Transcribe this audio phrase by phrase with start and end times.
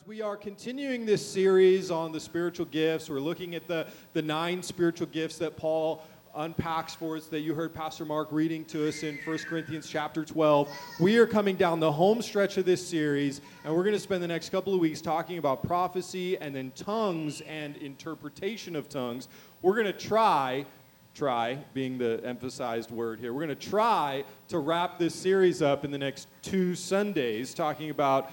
[0.00, 4.22] as we are continuing this series on the spiritual gifts, we're looking at the, the
[4.22, 6.02] nine spiritual gifts that Paul
[6.36, 10.24] unpacks for us that you heard Pastor Mark reading to us in 1 Corinthians chapter
[10.24, 10.70] 12.
[11.00, 14.22] We are coming down the home stretch of this series, and we're going to spend
[14.22, 19.28] the next couple of weeks talking about prophecy and then tongues and interpretation of tongues.
[19.60, 20.66] We're going to try
[21.14, 23.32] try being the emphasized word here.
[23.32, 27.90] We're going to try to wrap this series up in the next two Sundays, talking
[27.90, 28.30] about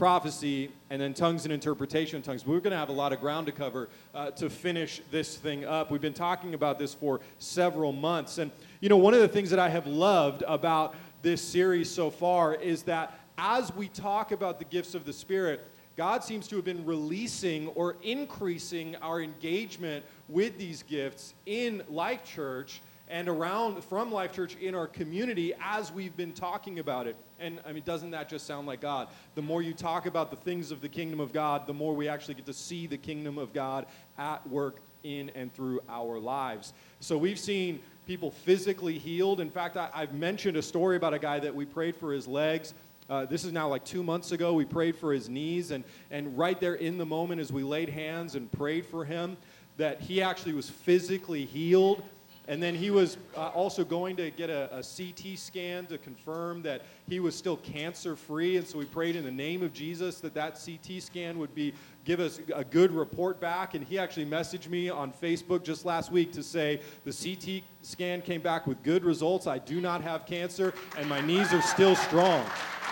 [0.00, 2.46] prophecy and then tongues and interpretation of tongues.
[2.46, 5.66] We're going to have a lot of ground to cover uh, to finish this thing
[5.66, 5.90] up.
[5.90, 8.38] We've been talking about this for several months.
[8.38, 8.50] And,
[8.80, 12.54] you know, one of the things that I have loved about this series so far
[12.54, 15.66] is that as we talk about the gifts of the Spirit,
[15.98, 22.24] God seems to have been releasing or increasing our engagement with these gifts in Life
[22.24, 27.16] Church and around from Life Church in our community as we've been talking about it.
[27.40, 29.08] And I mean, doesn't that just sound like God?
[29.34, 32.08] The more you talk about the things of the kingdom of God, the more we
[32.08, 36.72] actually get to see the kingdom of God at work in and through our lives.
[37.00, 39.40] So we've seen people physically healed.
[39.40, 42.28] In fact, I, have mentioned a story about a guy that we prayed for his
[42.28, 42.74] legs.
[43.08, 44.52] Uh, this is now like two months ago.
[44.52, 47.88] We prayed for his knees, and, and right there in the moment as we laid
[47.88, 49.36] hands and prayed for him,
[49.78, 52.04] that he actually was physically healed
[52.50, 56.62] and then he was uh, also going to get a, a, CT scan to confirm
[56.62, 58.56] that he was still cancer free.
[58.56, 61.72] And so we prayed in the name of Jesus that that CT scan would be
[62.04, 63.74] give us a good report back.
[63.74, 68.20] And he actually messaged me on Facebook just last week to say the CT scan
[68.20, 69.46] came back with good results.
[69.46, 72.44] I do not have cancer, and my knees are still strong.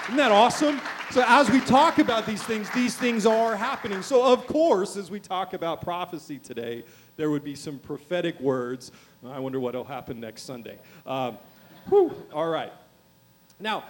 [0.05, 0.81] Isn't that awesome?
[1.11, 4.01] So, as we talk about these things, these things are happening.
[4.03, 6.84] So, of course, as we talk about prophecy today,
[7.17, 8.91] there would be some prophetic words
[9.27, 10.78] I wonder what will happen next Sunday.
[11.06, 11.38] Um,
[11.88, 12.72] whew, all right.
[13.61, 13.84] Now,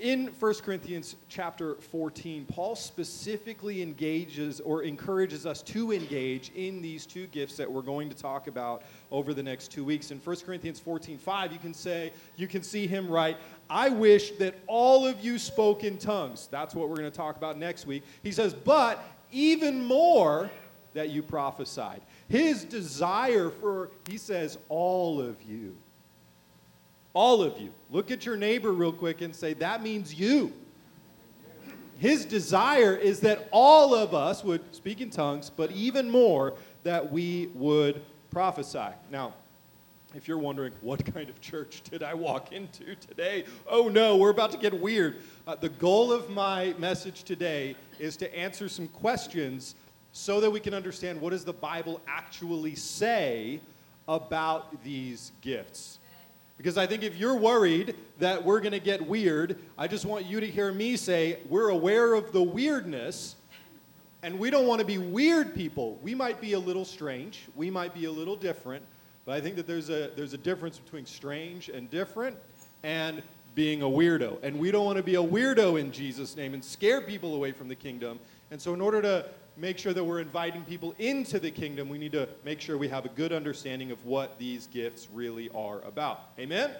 [0.00, 7.04] in 1 Corinthians chapter 14, Paul specifically engages or encourages us to engage in these
[7.04, 10.10] two gifts that we're going to talk about over the next two weeks.
[10.10, 13.36] In 1 Corinthians 14, 5, you can say, you can see him write,
[13.68, 16.48] I wish that all of you spoke in tongues.
[16.50, 18.04] That's what we're going to talk about next week.
[18.22, 20.50] He says, but even more
[20.94, 22.00] that you prophesied.
[22.28, 25.76] His desire for, he says, all of you.
[27.12, 27.70] All of you.
[27.90, 30.52] Look at your neighbor real quick and say, that means you.
[31.98, 37.12] His desire is that all of us would speak in tongues, but even more, that
[37.12, 38.88] we would prophesy.
[39.10, 39.34] Now,
[40.14, 43.44] if you're wondering, what kind of church did I walk into today?
[43.68, 45.18] Oh no, we're about to get weird.
[45.46, 49.74] Uh, the goal of my message today is to answer some questions
[50.12, 53.60] so that we can understand what does the Bible actually say
[54.08, 55.98] about these gifts.
[56.56, 60.26] Because I think if you're worried that we're going to get weird, I just want
[60.26, 63.36] you to hear me say we're aware of the weirdness
[64.22, 65.98] and we don't want to be weird people.
[66.02, 68.84] We might be a little strange, we might be a little different,
[69.24, 72.36] but I think that there's a there's a difference between strange and different
[72.82, 73.22] and
[73.54, 74.38] being a weirdo.
[74.42, 77.52] And we don't want to be a weirdo in Jesus name and scare people away
[77.52, 78.18] from the kingdom.
[78.50, 79.26] And so in order to
[79.56, 82.88] make sure that we're inviting people into the kingdom, we need to make sure we
[82.88, 86.30] have a good understanding of what these gifts really are about.
[86.38, 86.70] Amen?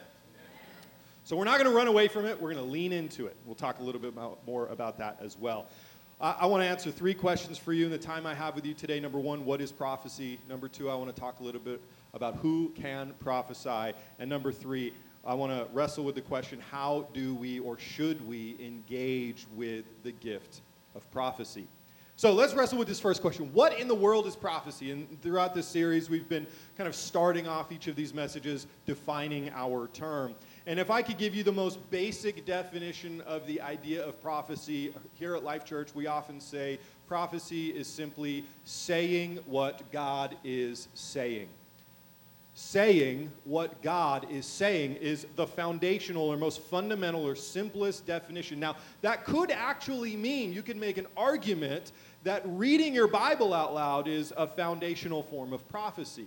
[1.24, 2.40] So we're not going to run away from it.
[2.40, 3.36] We're going to lean into it.
[3.46, 5.66] We'll talk a little bit about, more about that as well.
[6.20, 8.66] I, I want to answer three questions for you in the time I have with
[8.66, 8.98] you today.
[9.00, 10.38] Number one, what is prophecy?
[10.48, 11.80] Number two, I want to talk a little bit
[12.14, 13.92] about who can prophesy.
[14.18, 14.92] And number three,
[15.24, 19.84] I want to wrestle with the question how do we or should we engage with
[20.02, 20.62] the gift
[20.94, 21.66] of prophecy?
[22.20, 23.50] So let's wrestle with this first question.
[23.54, 24.90] What in the world is prophecy?
[24.90, 29.48] And throughout this series, we've been kind of starting off each of these messages defining
[29.54, 30.34] our term.
[30.66, 34.92] And if I could give you the most basic definition of the idea of prophecy,
[35.14, 41.48] here at Life Church, we often say prophecy is simply saying what God is saying
[42.60, 48.60] saying what God is saying is the foundational or most fundamental or simplest definition.
[48.60, 51.92] Now, that could actually mean you can make an argument
[52.24, 56.26] that reading your Bible out loud is a foundational form of prophecy.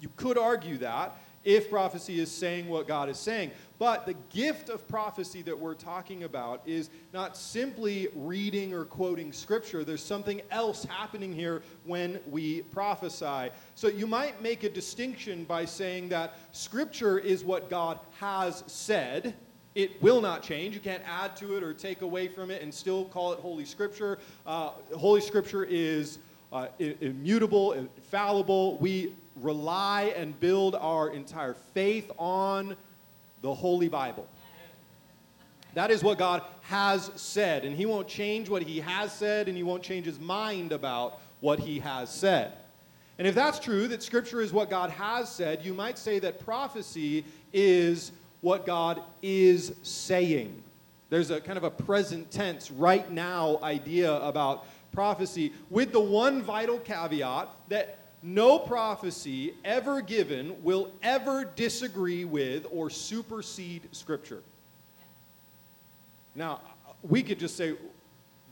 [0.00, 3.50] You could argue that if prophecy is saying what God is saying.
[3.78, 9.32] But the gift of prophecy that we're talking about is not simply reading or quoting
[9.32, 9.82] scripture.
[9.84, 13.50] There's something else happening here when we prophesy.
[13.74, 19.34] So you might make a distinction by saying that scripture is what God has said.
[19.74, 20.74] It will not change.
[20.74, 23.64] You can't add to it or take away from it and still call it Holy
[23.64, 24.18] Scripture.
[24.44, 26.18] Uh, Holy Scripture is
[26.52, 28.76] uh, immutable, infallible.
[28.78, 32.76] We rely and build our entire faith on
[33.42, 34.26] the Holy Bible.
[35.74, 39.56] That is what God has said, and He won't change what He has said, and
[39.56, 42.54] He won't change His mind about what He has said.
[43.18, 46.44] And if that's true, that Scripture is what God has said, you might say that
[46.44, 48.10] prophecy is
[48.40, 50.62] what God is saying.
[51.08, 56.42] There's a kind of a present tense, right now idea about prophecy, with the one
[56.42, 64.42] vital caveat that no prophecy ever given will ever disagree with or supersede Scripture.
[66.34, 66.60] Now,
[67.02, 67.74] we could just say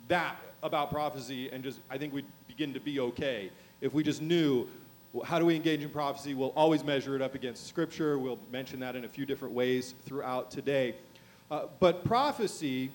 [0.09, 3.51] that about prophecy and just, I think we'd begin to be okay
[3.81, 4.67] if we just knew
[5.25, 6.35] how do we engage in prophecy?
[6.35, 8.19] We'll always measure it up against Scripture.
[8.19, 10.95] We'll mention that in a few different ways throughout today.
[11.51, 12.91] Uh, but prophecy,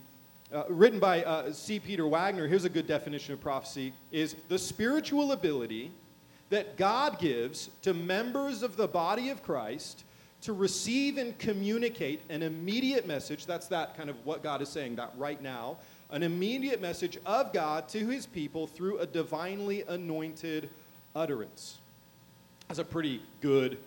[0.53, 1.79] uh, written by uh, C.
[1.79, 5.91] Peter Wagner, here's a good definition of prophecy, is the spiritual ability
[6.49, 10.03] that God gives to members of the body of Christ
[10.41, 13.47] to receive and communicate an immediate message.
[13.47, 15.77] That's that kind of what God is saying, that right now.
[16.11, 20.69] An immediate message of God to his people through a divinely anointed
[21.15, 21.79] utterance.
[22.73, 23.77] That's a pretty good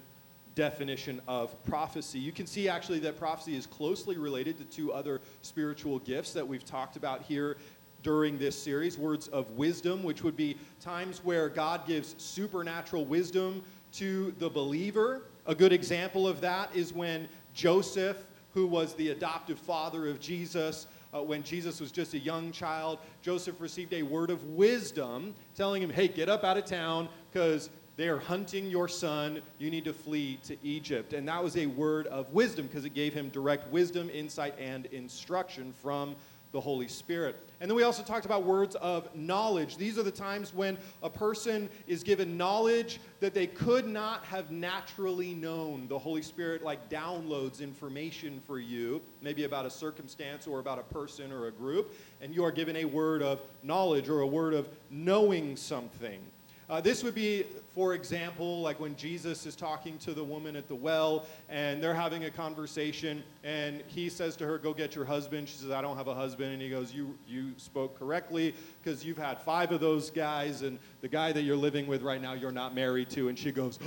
[0.54, 2.20] definition of prophecy.
[2.20, 6.46] You can see actually that prophecy is closely related to two other spiritual gifts that
[6.46, 7.56] we've talked about here
[8.04, 13.64] during this series words of wisdom, which would be times where God gives supernatural wisdom
[13.94, 18.18] to the believer a good example of that is when Joseph,
[18.54, 22.98] who was the adoptive father of Jesus, uh, when Jesus was just a young child,
[23.22, 27.70] Joseph received a word of wisdom telling him, hey, get up out of town because
[27.96, 29.40] they are hunting your son.
[29.58, 31.14] You need to flee to Egypt.
[31.14, 34.86] And that was a word of wisdom because it gave him direct wisdom, insight, and
[34.86, 36.14] instruction from
[36.52, 37.36] the Holy Spirit.
[37.60, 39.76] And then we also talked about words of knowledge.
[39.76, 44.50] These are the times when a person is given knowledge that they could not have
[44.50, 45.86] naturally known.
[45.88, 50.82] The Holy Spirit, like, downloads information for you, maybe about a circumstance or about a
[50.82, 54.54] person or a group, and you are given a word of knowledge or a word
[54.54, 56.20] of knowing something.
[56.68, 60.66] Uh, this would be, for example, like when Jesus is talking to the woman at
[60.66, 65.04] the well and they're having a conversation and he says to her, Go get your
[65.04, 65.48] husband.
[65.48, 66.52] She says, I don't have a husband.
[66.52, 68.52] And he goes, You, you spoke correctly
[68.82, 72.20] because you've had five of those guys and the guy that you're living with right
[72.20, 73.28] now you're not married to.
[73.28, 73.78] And she goes,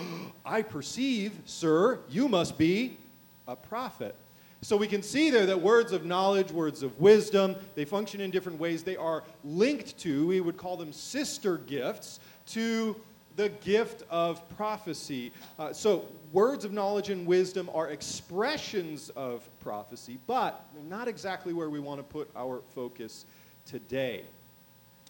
[0.46, 2.98] I perceive, sir, you must be
[3.46, 4.16] a prophet.
[4.62, 8.30] So we can see there that words of knowledge, words of wisdom, they function in
[8.30, 8.84] different ways.
[8.84, 12.20] They are linked to, we would call them sister gifts
[12.52, 12.96] to
[13.36, 15.32] the gift of prophecy.
[15.58, 21.70] Uh, so, words of knowledge and wisdom are expressions of prophecy, but not exactly where
[21.70, 23.26] we want to put our focus
[23.66, 24.24] today.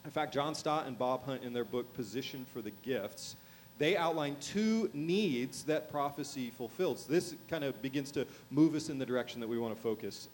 [0.06, 3.36] In fact, John Stott and Bob Hunt, in their book Position for the Gifts,
[3.80, 7.08] they outline two needs that prophecy fulfills.
[7.08, 10.28] This kind of begins to move us in the direction that we want to focus.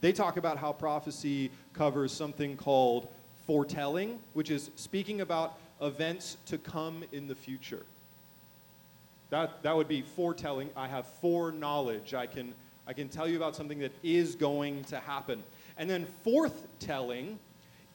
[0.00, 3.08] They talk about how prophecy covers something called
[3.46, 7.84] foretelling, which is speaking about events to come in the future.
[9.30, 10.70] That, that would be foretelling.
[10.76, 12.14] I have foreknowledge.
[12.14, 12.54] I can,
[12.86, 15.42] I can tell you about something that is going to happen.
[15.76, 17.36] And then forthtelling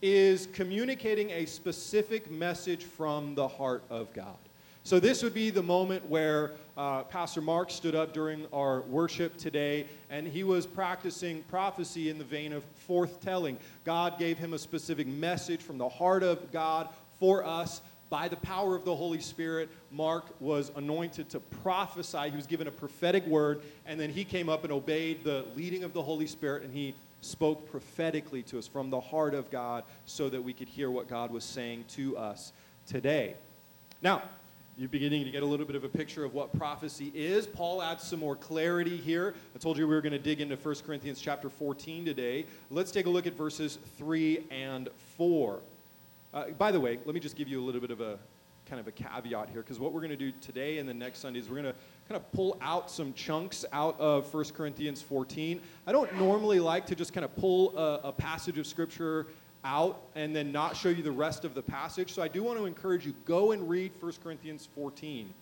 [0.02, 4.38] is communicating a specific message from the heart of God.
[4.86, 9.38] So this would be the moment where uh, Pastor Mark stood up during our worship
[9.38, 13.56] today, and he was practicing prophecy in the vein of forthtelling.
[13.86, 16.90] God gave him a specific message from the heart of God
[17.24, 17.80] for us
[18.10, 19.70] by the power of the Holy Spirit.
[19.94, 22.30] Mark was anointed to prophesy.
[22.30, 25.86] He was given a prophetic word, and then he came up and obeyed the leading
[25.86, 29.86] of the Holy Spirit, and he spoke prophetically to us from the heart of God
[30.06, 32.52] so that we could hear what God was saying to us
[32.86, 33.36] today.
[34.02, 34.24] Now,
[34.78, 37.48] you're beginning to get a little bit of a picture of what prophecy is.
[37.48, 39.34] Paul adds some more clarity here.
[39.56, 42.46] I told you we were going to dig into 1 Corinthians chapter 14 today.
[42.70, 45.62] Let's take a look at verses 3 and 4.
[46.34, 48.18] Uh, by the way, let me just give you a little bit of a
[48.66, 51.20] kind of a caveat here, because what we're going to do today and the next
[51.20, 55.02] Sunday is we're going to kind of pull out some chunks out of 1 Corinthians
[55.02, 55.62] 14.
[55.86, 59.28] I don't normally like to just kind of pull a, a passage of Scripture
[59.64, 62.12] out and then not show you the rest of the passage.
[62.12, 65.34] So I do want to encourage you go and read 1 Corinthians 14.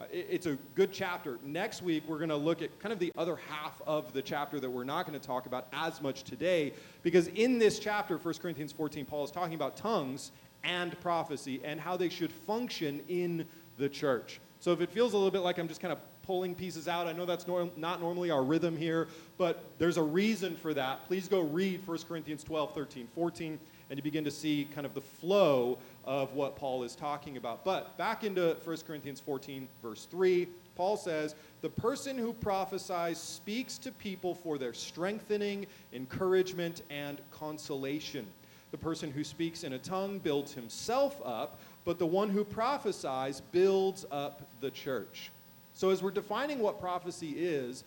[0.00, 1.38] Uh, it, it's a good chapter.
[1.44, 4.58] Next week, we're going to look at kind of the other half of the chapter
[4.58, 8.34] that we're not going to talk about as much today, because in this chapter, 1
[8.34, 10.32] Corinthians 14, Paul is talking about tongues
[10.64, 14.40] and prophecy and how they should function in the church.
[14.58, 17.06] So if it feels a little bit like I'm just kind of pulling pieces out,
[17.06, 21.06] I know that's not normally our rhythm here, but there's a reason for that.
[21.06, 23.58] Please go read 1 Corinthians 12, 13, 14
[23.90, 27.64] and you begin to see kind of the flow of what Paul is talking about.
[27.64, 33.76] But back into 1 Corinthians 14, verse 3, Paul says, the person who prophesies speaks
[33.78, 38.26] to people for their strengthening, encouragement, and consolation.
[38.70, 43.42] The person who speaks in a tongue builds himself up, but the one who prophesies
[43.52, 45.30] builds up the church.
[45.74, 47.84] So, as we're defining what prophecy is,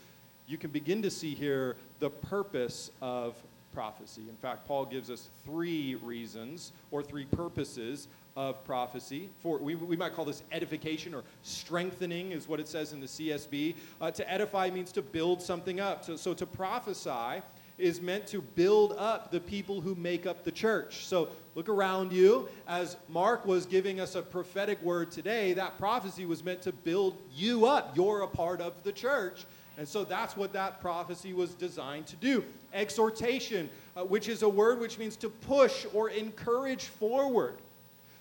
[0.48, 3.36] you can begin to see here the purpose of
[3.74, 4.24] prophecy.
[4.30, 9.30] In fact, Paul gives us three reasons or three purposes of prophecy.
[9.42, 13.08] For we, we might call this edification or strengthening, is what it says in the
[13.08, 13.76] CSB.
[14.02, 16.04] Uh, to edify means to build something up.
[16.04, 17.42] So, so to prophesy
[17.78, 21.06] is meant to build up the people who make up the church.
[21.06, 22.48] So look around you.
[22.68, 27.18] As Mark was giving us a prophetic word today, that prophecy was meant to build
[27.34, 27.96] you up.
[27.96, 29.46] You're a part of the church.
[29.78, 32.44] And so that's what that prophecy was designed to do.
[32.74, 37.56] Exhortation, uh, which is a word which means to push or encourage forward.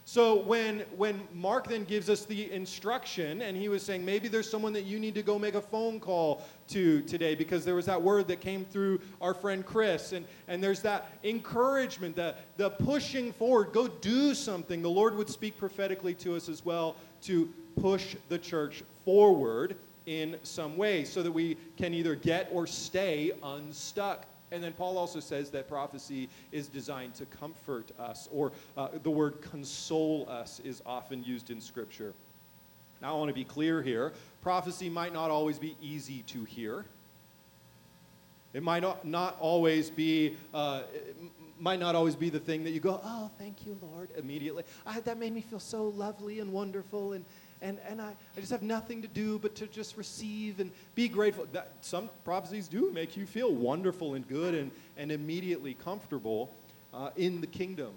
[0.05, 4.51] So when, when Mark then gives us the instruction, and he was saying, maybe there's
[4.51, 7.87] someone that you need to go make a phone call to today because there was
[7.87, 12.71] that word that came through our friend Chris, and, and there's that encouragement, the, the
[12.71, 14.83] pushing forward, go do something.
[14.83, 17.49] The Lord would speak prophetically to us as well to
[17.81, 23.33] push the church forward in some way so that we can either get or stay
[23.43, 24.27] unstuck.
[24.51, 29.11] And then Paul also says that prophecy is designed to comfort us, or uh, the
[29.11, 32.13] word console us is often used in Scripture.
[33.01, 36.85] Now, I want to be clear here prophecy might not always be easy to hear.
[38.53, 40.83] It might not, always be, uh,
[41.59, 44.65] might not always be the thing that you go, oh, thank you, Lord, immediately.
[44.85, 47.25] I, that made me feel so lovely and wonderful, and,
[47.63, 51.09] and, and I, I just have nothing to do but to just receive and be
[51.09, 51.47] grateful.
[51.53, 56.53] That, some prophecies do make you feel wonderful and good and, and immediately comfortable
[56.93, 57.93] uh, in the kingdom.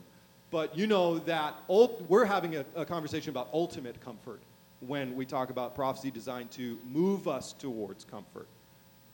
[0.52, 4.40] But you know that ult- we're having a, a conversation about ultimate comfort
[4.82, 8.48] when we talk about prophecy designed to move us towards comfort.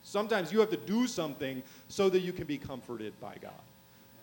[0.02, 3.52] Sometimes you have to do something so that you can be comforted by God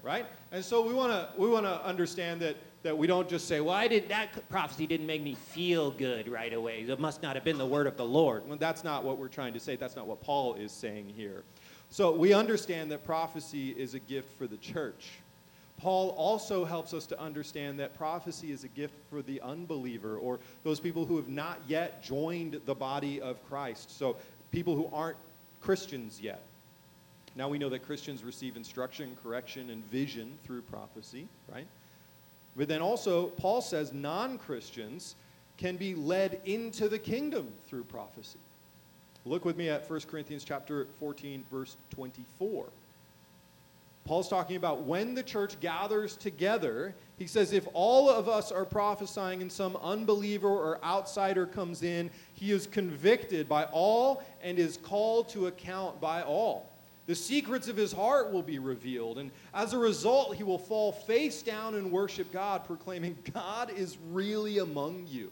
[0.04, 0.26] right?
[0.52, 3.60] And so we want to we want to understand that that we don't just say,
[3.62, 6.82] "Well, I didn't, that prophecy didn't make me feel good right away.
[6.82, 9.28] It must not have been the word of the Lord." Well, that's not what we're
[9.28, 9.76] trying to say.
[9.76, 11.44] That's not what Paul is saying here.
[11.90, 15.10] So we understand that prophecy is a gift for the church.
[15.80, 20.40] Paul also helps us to understand that prophecy is a gift for the unbeliever or
[20.64, 23.98] those people who have not yet joined the body of Christ.
[23.98, 24.18] So
[24.52, 25.18] people who aren't
[25.62, 26.44] Christians yet.
[27.36, 31.68] Now we know that Christians receive instruction, correction, and vision through prophecy, right?
[32.60, 35.16] But then also, Paul says non Christians
[35.56, 38.38] can be led into the kingdom through prophecy.
[39.26, 42.66] Look with me at 1 Corinthians chapter 14, verse 24.
[44.04, 46.94] Paul's talking about when the church gathers together.
[47.18, 52.10] He says, if all of us are prophesying and some unbeliever or outsider comes in,
[52.34, 56.69] he is convicted by all and is called to account by all.
[57.10, 59.18] The secrets of his heart will be revealed.
[59.18, 63.98] And as a result, he will fall face down and worship God, proclaiming, God is
[64.12, 65.32] really among you.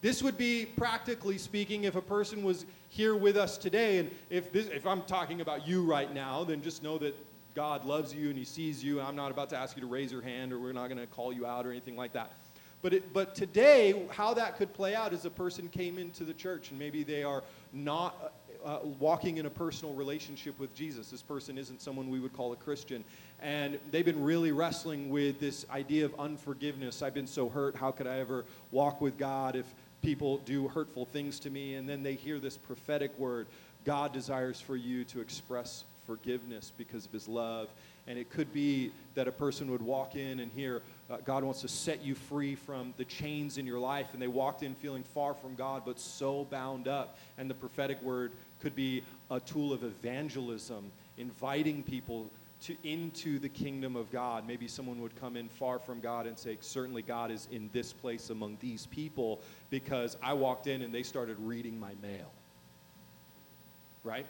[0.00, 3.98] This would be, practically speaking, if a person was here with us today.
[3.98, 7.14] And if, this, if I'm talking about you right now, then just know that
[7.54, 8.98] God loves you and he sees you.
[8.98, 11.06] I'm not about to ask you to raise your hand or we're not going to
[11.06, 12.32] call you out or anything like that.
[12.80, 16.32] But, it, but today, how that could play out is a person came into the
[16.32, 17.42] church and maybe they are
[17.74, 18.32] not
[18.64, 21.10] uh, walking in a personal relationship with Jesus.
[21.10, 23.04] This person isn't someone we would call a Christian.
[23.40, 27.02] And they've been really wrestling with this idea of unforgiveness.
[27.02, 27.76] I've been so hurt.
[27.76, 29.66] How could I ever walk with God if
[30.02, 31.74] people do hurtful things to me?
[31.74, 33.46] And then they hear this prophetic word
[33.84, 37.68] God desires for you to express forgiveness because of his love.
[38.06, 41.62] And it could be that a person would walk in and hear, uh, God wants
[41.62, 44.08] to set you free from the chains in your life.
[44.12, 47.16] And they walked in feeling far from God, but so bound up.
[47.38, 52.28] And the prophetic word could be a tool of evangelism, inviting people
[52.62, 54.46] to, into the kingdom of God.
[54.46, 57.92] Maybe someone would come in far from God and say, Certainly God is in this
[57.92, 62.30] place among these people because I walked in and they started reading my mail.
[64.04, 64.26] Right?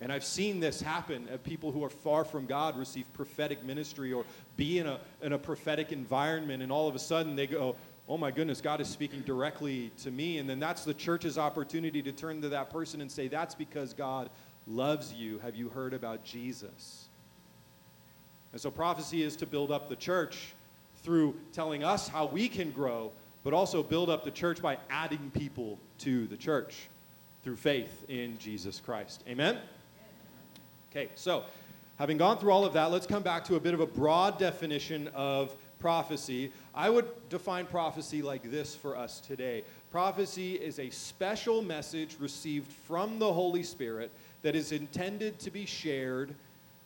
[0.00, 1.28] And I've seen this happen.
[1.32, 4.24] Uh, people who are far from God receive prophetic ministry or
[4.56, 7.76] be in a, in a prophetic environment, and all of a sudden they go,
[8.08, 10.38] oh my goodness, God is speaking directly to me.
[10.38, 13.94] And then that's the church's opportunity to turn to that person and say, that's because
[13.94, 14.30] God
[14.66, 15.38] loves you.
[15.38, 17.06] Have you heard about Jesus?
[18.52, 20.54] And so prophecy is to build up the church
[21.02, 23.12] through telling us how we can grow,
[23.44, 26.88] but also build up the church by adding people to the church
[27.42, 29.22] through faith in Jesus Christ.
[29.28, 29.58] Amen?
[30.96, 31.44] Okay, so
[31.98, 34.38] having gone through all of that, let's come back to a bit of a broad
[34.38, 39.62] definition of prophecy, I would define prophecy like this for us today.
[39.92, 44.10] Prophecy is a special message received from the Holy Spirit
[44.40, 46.34] that is intended to be shared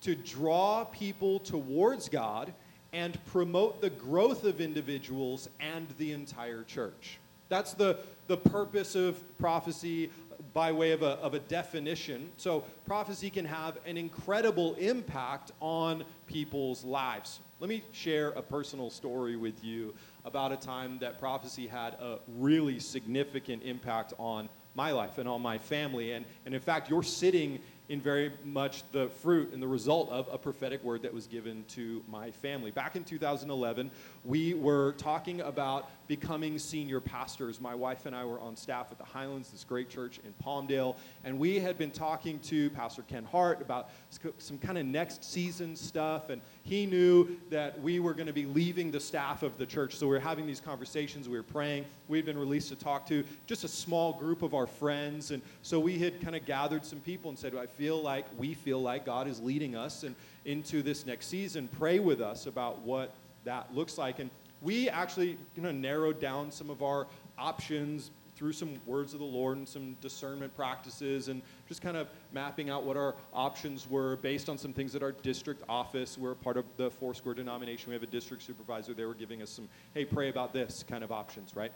[0.00, 2.52] to draw people towards God
[2.92, 7.20] and promote the growth of individuals and the entire church.
[7.48, 10.10] That's the, the purpose of prophecy
[10.52, 12.30] by way of a, of a definition.
[12.36, 17.40] So, prophecy can have an incredible impact on people's lives.
[17.60, 22.18] Let me share a personal story with you about a time that prophecy had a
[22.38, 26.12] really significant impact on my life and on my family.
[26.12, 27.58] And, and in fact, you're sitting
[27.90, 31.64] in very much the fruit and the result of a prophetic word that was given
[31.68, 32.70] to my family.
[32.70, 33.90] Back in 2011,
[34.24, 37.60] we were talking about becoming senior pastors.
[37.60, 40.96] My wife and I were on staff at the Highlands, this great church in Palmdale,
[41.24, 43.90] and we had been talking to Pastor Ken Hart about
[44.38, 48.44] some kind of next season stuff, and he knew that we were going to be
[48.44, 49.96] leaving the staff of the church.
[49.96, 51.84] So we were having these conversations, we were praying.
[52.08, 55.40] We had been released to talk to just a small group of our friends, and
[55.62, 58.82] so we had kind of gathered some people and said, I feel like we feel
[58.82, 61.68] like God is leading us and into this next season.
[61.78, 64.18] Pray with us about what that looks like.
[64.18, 64.30] And
[64.62, 67.06] we actually you know, narrowed down some of our
[67.38, 72.08] options through some words of the Lord and some discernment practices and just kind of
[72.32, 76.34] mapping out what our options were based on some things that our district office, we're
[76.34, 79.68] part of the Foursquare denomination, we have a district supervisor, they were giving us some,
[79.92, 81.70] hey, pray about this kind of options, right?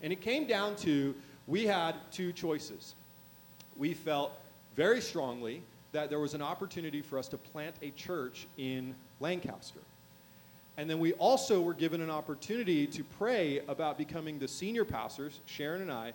[0.00, 1.14] And it came down to
[1.46, 2.94] we had two choices.
[3.76, 4.32] We felt
[4.76, 9.80] very strongly that there was an opportunity for us to plant a church in Lancaster.
[10.76, 15.40] And then we also were given an opportunity to pray about becoming the senior pastors,
[15.46, 16.12] Sharon and I,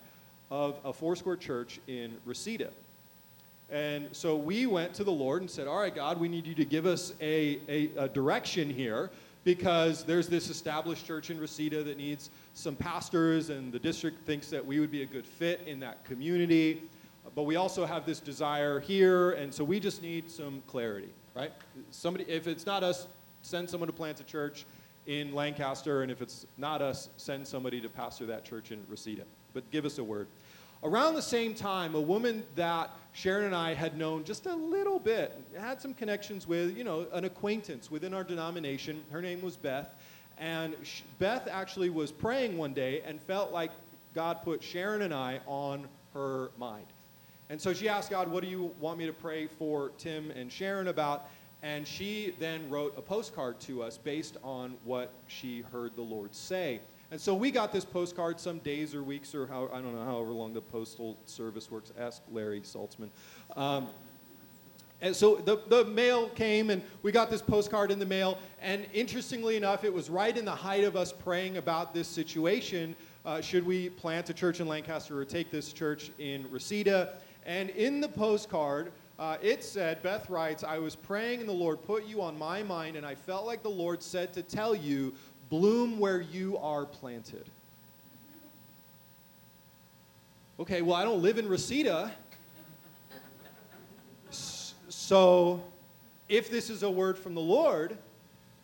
[0.49, 2.69] of a Foursquare church in Reseda.
[3.69, 6.55] And so we went to the Lord and said, All right, God, we need you
[6.55, 9.09] to give us a, a, a direction here
[9.43, 14.49] because there's this established church in Reseda that needs some pastors, and the district thinks
[14.49, 16.81] that we would be a good fit in that community
[17.33, 21.51] but we also have this desire here, and so we just need some clarity, right?
[21.91, 23.07] Somebody, if it's not us,
[23.45, 24.65] send someone to plant a church
[25.05, 29.23] in Lancaster, and if it's not us, send somebody to pastor that church in Reseda.
[29.53, 30.27] But give us a word.
[30.83, 34.99] Around the same time, a woman that Sharon and I had known just a little
[34.99, 39.03] bit, had some connections with, you know, an acquaintance within our denomination.
[39.11, 39.93] Her name was Beth.
[40.37, 40.75] And
[41.17, 43.71] Beth actually was praying one day and felt like
[44.13, 46.87] God put Sharon and I on her mind.
[47.49, 50.51] And so she asked God, What do you want me to pray for Tim and
[50.51, 51.29] Sharon about?
[51.65, 56.35] And she then wrote a postcard to us based on what she heard the Lord
[56.35, 56.79] say.
[57.09, 60.05] And so we got this postcard some days or weeks or how, I don't know,
[60.05, 61.91] however long the postal service works.
[61.99, 63.09] Ask Larry Saltzman.
[63.55, 63.87] Um,
[65.01, 68.37] and so the, the mail came and we got this postcard in the mail.
[68.61, 72.95] And interestingly enough, it was right in the height of us praying about this situation.
[73.25, 77.15] Uh, should we plant a church in Lancaster or take this church in Reseda?
[77.43, 81.81] And in the postcard, uh, it said, Beth writes, I was praying and the Lord
[81.83, 85.13] put you on my mind, and I felt like the Lord said to tell you,
[85.49, 87.45] bloom where you are planted.
[90.59, 92.11] Okay, well, I don't live in Reseda.
[94.89, 95.63] So
[96.27, 97.97] if this is a word from the Lord,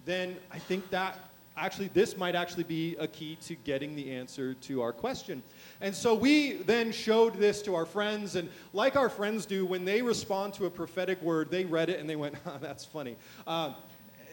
[0.06, 1.18] then I think that
[1.58, 5.44] actually this might actually be a key to getting the answer to our question.
[5.82, 9.86] And so we then showed this to our friends, and like our friends do, when
[9.86, 13.16] they respond to a prophetic word, they read it and they went, oh, "That's funny."
[13.48, 13.76] Um,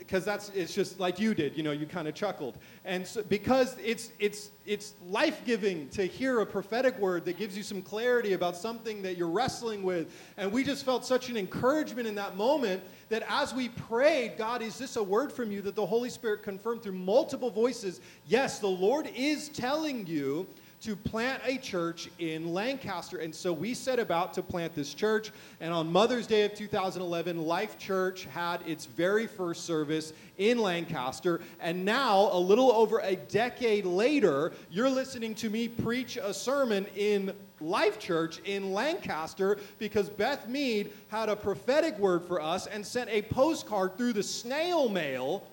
[0.08, 3.22] because that's it's just like you did you know you kind of chuckled and so,
[3.24, 8.32] because it's it's it's life-giving to hear a prophetic word that gives you some clarity
[8.32, 12.36] about something that you're wrestling with and we just felt such an encouragement in that
[12.36, 16.10] moment that as we prayed god is this a word from you that the holy
[16.10, 20.46] spirit confirmed through multiple voices yes the lord is telling you
[20.80, 23.18] to plant a church in Lancaster.
[23.18, 25.32] And so we set about to plant this church.
[25.60, 31.40] And on Mother's Day of 2011, Life Church had its very first service in Lancaster.
[31.60, 36.86] And now, a little over a decade later, you're listening to me preach a sermon
[36.94, 42.84] in Life Church in Lancaster because Beth Mead had a prophetic word for us and
[42.86, 45.46] sent a postcard through the snail mail.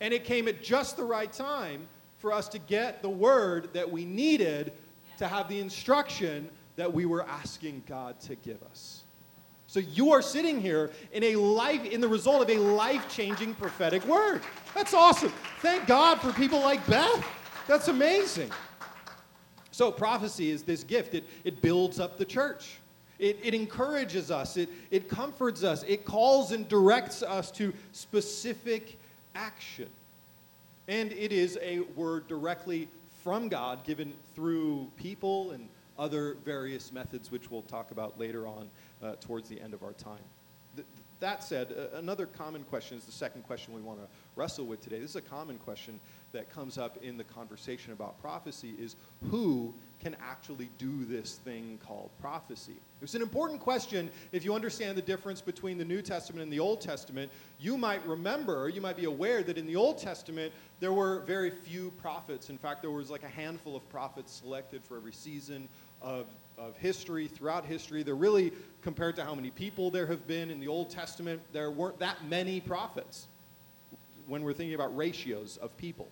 [0.00, 1.86] And it came at just the right time
[2.18, 4.72] for us to get the word that we needed
[5.18, 9.02] to have the instruction that we were asking God to give us.
[9.66, 14.04] So you are sitting here in a life in the result of a life-changing prophetic
[14.04, 14.42] word.
[14.74, 15.32] That's awesome.
[15.60, 17.26] Thank God for people like Beth.
[17.66, 18.50] That's amazing.
[19.72, 21.14] So prophecy is this gift.
[21.14, 22.78] It, it builds up the church.
[23.18, 24.56] It, it encourages us.
[24.56, 25.82] It, it comforts us.
[25.88, 28.98] It calls and directs us to specific
[29.34, 29.88] action.
[30.88, 32.88] And it is a word directly
[33.22, 38.68] from God given through people and other various methods, which we'll talk about later on
[39.02, 40.18] uh, towards the end of our time.
[41.22, 44.66] Th- that said, uh, another common question is the second question we want to wrestle
[44.66, 44.98] with today.
[44.98, 46.00] This is a common question
[46.32, 48.96] that comes up in the conversation about prophecy is
[49.30, 52.74] who can actually do this thing called prophecy?
[53.00, 56.58] It's an important question if you understand the difference between the New Testament and the
[56.58, 57.30] Old Testament.
[57.60, 61.50] You might remember, you might be aware that in the Old Testament there were very
[61.50, 62.50] few prophets.
[62.50, 65.68] In fact, there was like a handful of prophets selected for every season
[66.00, 66.26] of,
[66.58, 68.02] of history, throughout history.
[68.02, 71.70] They're really, compared to how many people there have been in the Old Testament, there
[71.70, 73.26] weren't that many prophets
[74.26, 76.08] when we're thinking about ratios of people.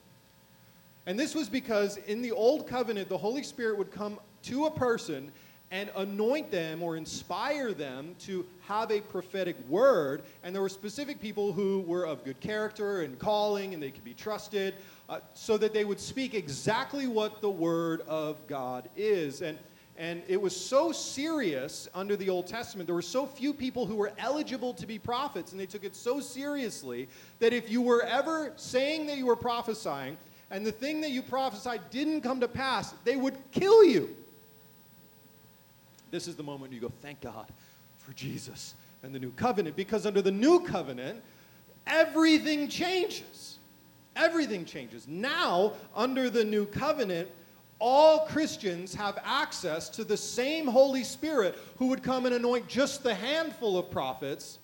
[1.06, 4.70] And this was because in the Old Covenant, the Holy Spirit would come to a
[4.70, 5.32] person
[5.70, 10.22] and anoint them or inspire them to have a prophetic word.
[10.42, 14.04] And there were specific people who were of good character and calling and they could
[14.04, 14.74] be trusted
[15.08, 19.42] uh, so that they would speak exactly what the word of God is.
[19.42, 19.58] And,
[19.96, 22.86] and it was so serious under the Old Testament.
[22.86, 25.94] There were so few people who were eligible to be prophets, and they took it
[25.94, 30.16] so seriously that if you were ever saying that you were prophesying,
[30.50, 34.16] and the thing that you prophesied didn't come to pass, they would kill you.
[36.10, 37.46] This is the moment you go, thank God
[37.98, 41.22] for Jesus and the new covenant, because under the new covenant,
[41.86, 43.58] everything changes.
[44.16, 45.06] Everything changes.
[45.06, 47.30] Now, under the new covenant,
[47.80, 53.02] all Christians have access to the same Holy Spirit who would come and anoint just
[53.02, 54.58] the handful of prophets.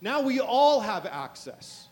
[0.00, 1.88] Now we all have access.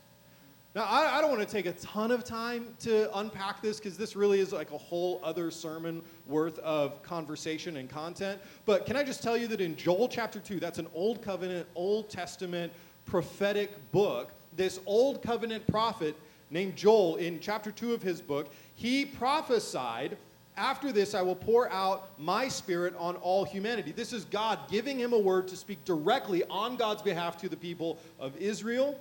[0.74, 3.96] Now, I, I don't want to take a ton of time to unpack this because
[3.96, 8.40] this really is like a whole other sermon worth of conversation and content.
[8.64, 11.66] But can I just tell you that in Joel chapter 2, that's an Old Covenant,
[11.74, 12.72] Old Testament
[13.06, 16.14] prophetic book, this Old Covenant prophet
[16.50, 20.16] named Joel, in chapter 2 of his book, he prophesied
[20.58, 23.92] after this, I will pour out my spirit on all humanity.
[23.92, 27.56] This is God giving him a word to speak directly on God's behalf to the
[27.56, 28.98] people of Israel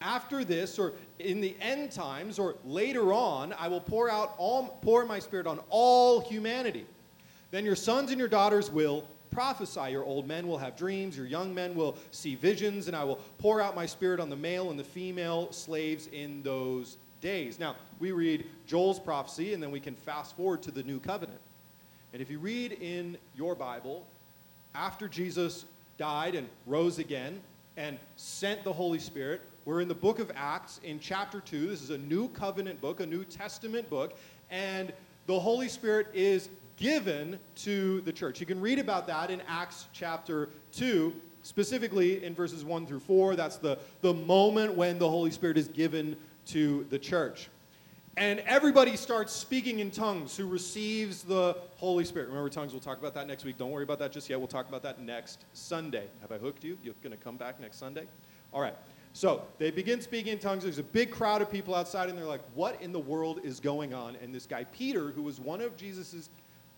[0.00, 4.78] after this, or in the end times, or later on, I will pour out all,
[4.82, 6.86] pour my spirit on all humanity.
[7.50, 9.90] Then your sons and your daughters will prophesy.
[9.90, 11.16] Your old men will have dreams.
[11.16, 12.86] Your young men will see visions.
[12.86, 16.42] And I will pour out my spirit on the male and the female slaves in
[16.42, 17.58] those days.
[17.58, 21.40] Now, we read Joel's prophecy, and then we can fast forward to the new covenant.
[22.12, 24.06] And if you read in your Bible,
[24.74, 25.64] after Jesus
[25.98, 27.40] died and rose again
[27.76, 31.68] and sent the Holy Spirit, we're in the book of Acts in chapter 2.
[31.68, 34.16] This is a new covenant book, a New Testament book,
[34.50, 34.92] and
[35.26, 38.40] the Holy Spirit is given to the church.
[38.40, 43.36] You can read about that in Acts chapter 2, specifically in verses 1 through 4.
[43.36, 46.16] That's the, the moment when the Holy Spirit is given
[46.48, 47.48] to the church.
[48.16, 52.28] And everybody starts speaking in tongues who receives the Holy Spirit.
[52.28, 53.56] Remember, tongues, we'll talk about that next week.
[53.56, 54.40] Don't worry about that just yet.
[54.40, 56.08] We'll talk about that next Sunday.
[56.20, 56.76] Have I hooked you?
[56.82, 58.06] You're going to come back next Sunday?
[58.52, 58.74] All right.
[59.12, 60.64] So they begin speaking in tongues.
[60.64, 63.60] There's a big crowd of people outside, and they're like, What in the world is
[63.60, 64.16] going on?
[64.16, 66.28] And this guy, Peter, who was one of Jesus'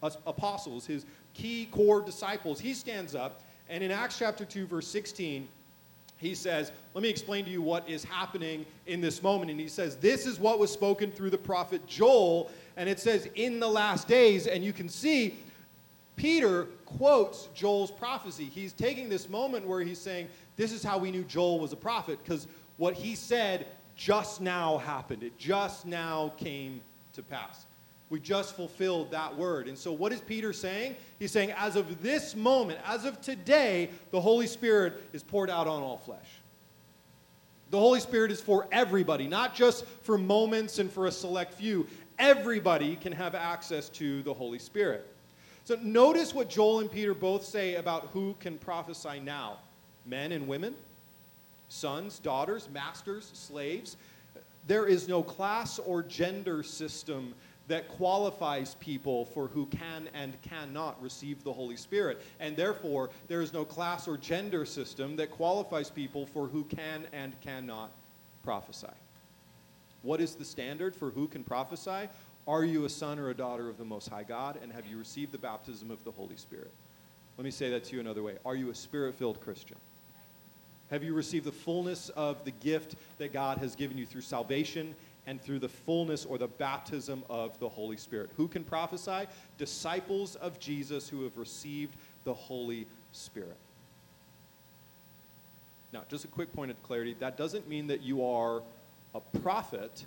[0.02, 5.48] apostles, his key core disciples, he stands up, and in Acts chapter 2, verse 16,
[6.20, 9.50] he says, Let me explain to you what is happening in this moment.
[9.50, 12.50] And he says, This is what was spoken through the prophet Joel.
[12.76, 14.46] And it says, In the last days.
[14.46, 15.36] And you can see
[16.16, 18.44] Peter quotes Joel's prophecy.
[18.44, 21.76] He's taking this moment where he's saying, this is how we knew Joel was a
[21.76, 25.22] prophet, because what he said just now happened.
[25.22, 26.82] It just now came
[27.14, 27.64] to pass.
[28.10, 29.68] We just fulfilled that word.
[29.68, 30.96] And so, what is Peter saying?
[31.20, 35.68] He's saying, as of this moment, as of today, the Holy Spirit is poured out
[35.68, 36.26] on all flesh.
[37.70, 41.86] The Holy Spirit is for everybody, not just for moments and for a select few.
[42.18, 45.06] Everybody can have access to the Holy Spirit.
[45.64, 49.58] So, notice what Joel and Peter both say about who can prophesy now
[50.04, 50.74] men and women,
[51.68, 53.96] sons, daughters, masters, slaves.
[54.66, 57.34] There is no class or gender system
[57.70, 62.20] that qualifies people for who can and cannot receive the Holy Spirit.
[62.40, 67.06] And therefore, there is no class or gender system that qualifies people for who can
[67.12, 67.92] and cannot
[68.42, 68.88] prophesy.
[70.02, 72.08] What is the standard for who can prophesy?
[72.48, 74.58] Are you a son or a daughter of the Most High God?
[74.60, 76.72] And have you received the baptism of the Holy Spirit?
[77.38, 78.38] Let me say that to you another way.
[78.44, 79.76] Are you a spirit filled Christian?
[80.90, 84.96] Have you received the fullness of the gift that God has given you through salvation
[85.26, 88.30] and through the fullness or the baptism of the Holy Spirit?
[88.36, 89.26] Who can prophesy?
[89.58, 93.56] Disciples of Jesus who have received the Holy Spirit.
[95.92, 98.62] Now, just a quick point of clarity that doesn't mean that you are
[99.14, 100.04] a prophet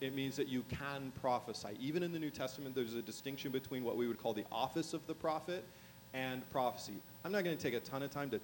[0.00, 1.76] it means that you can prophesy.
[1.80, 4.94] Even in the New Testament, there's a distinction between what we would call the office
[4.94, 5.64] of the prophet
[6.14, 6.94] and prophecy.
[7.24, 8.40] I'm not going to take a ton of time to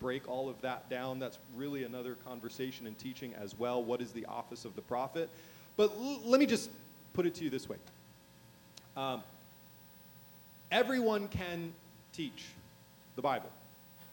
[0.00, 1.18] break all of that down.
[1.18, 3.82] That's really another conversation and teaching as well.
[3.82, 5.28] What is the office of the prophet?
[5.76, 6.70] But l- let me just
[7.12, 7.76] put it to you this way
[8.96, 9.22] um,
[10.70, 11.72] everyone can
[12.12, 12.46] teach
[13.16, 13.50] the Bible.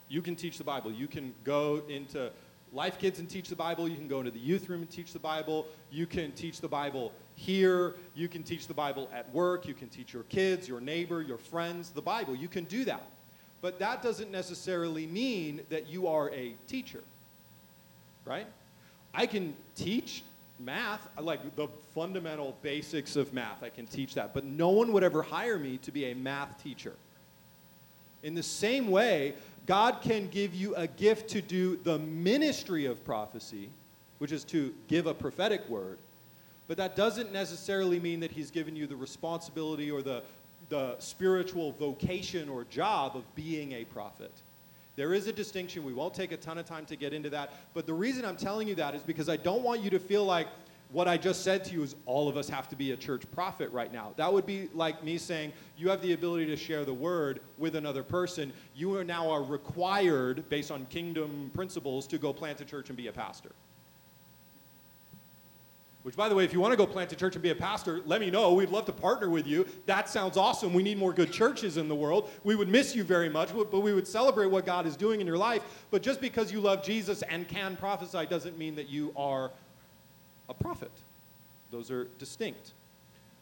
[0.10, 0.92] You can teach the Bible.
[0.92, 2.30] You can go into
[2.72, 3.88] Life Kids and teach the Bible.
[3.88, 5.66] You can go into the youth room and teach the Bible.
[5.92, 7.96] You can teach the Bible here.
[8.14, 9.68] You can teach the Bible at work.
[9.68, 12.36] You can teach your kids, your neighbor, your friends the Bible.
[12.36, 13.04] You can do that.
[13.66, 17.02] But that doesn't necessarily mean that you are a teacher,
[18.24, 18.46] right?
[19.12, 20.22] I can teach
[20.60, 24.36] math, like the fundamental basics of math, I can teach that.
[24.36, 26.94] But no one would ever hire me to be a math teacher.
[28.22, 29.34] In the same way,
[29.66, 33.72] God can give you a gift to do the ministry of prophecy,
[34.20, 35.98] which is to give a prophetic word,
[36.68, 40.22] but that doesn't necessarily mean that He's given you the responsibility or the,
[40.70, 44.32] the spiritual vocation or job of being a prophet.
[44.96, 45.84] There is a distinction.
[45.84, 47.52] We won't take a ton of time to get into that.
[47.74, 50.26] But the reason I'm telling you that is because I don't want you to feel
[50.26, 50.48] like
[50.92, 53.24] what I just said to you is all of us have to be a church
[53.34, 54.14] prophet right now.
[54.16, 57.76] That would be like me saying, you have the ability to share the word with
[57.76, 58.54] another person.
[58.76, 62.96] You are now are required, based on kingdom principles, to go plant a church and
[62.96, 63.52] be a pastor.
[66.06, 67.56] Which, by the way, if you want to go plant a church and be a
[67.56, 68.54] pastor, let me know.
[68.54, 69.66] We'd love to partner with you.
[69.88, 70.72] That sounds awesome.
[70.72, 72.30] We need more good churches in the world.
[72.44, 75.26] We would miss you very much, but we would celebrate what God is doing in
[75.26, 75.64] your life.
[75.90, 79.50] But just because you love Jesus and can prophesy doesn't mean that you are
[80.48, 80.92] a prophet.
[81.72, 82.74] Those are distinct.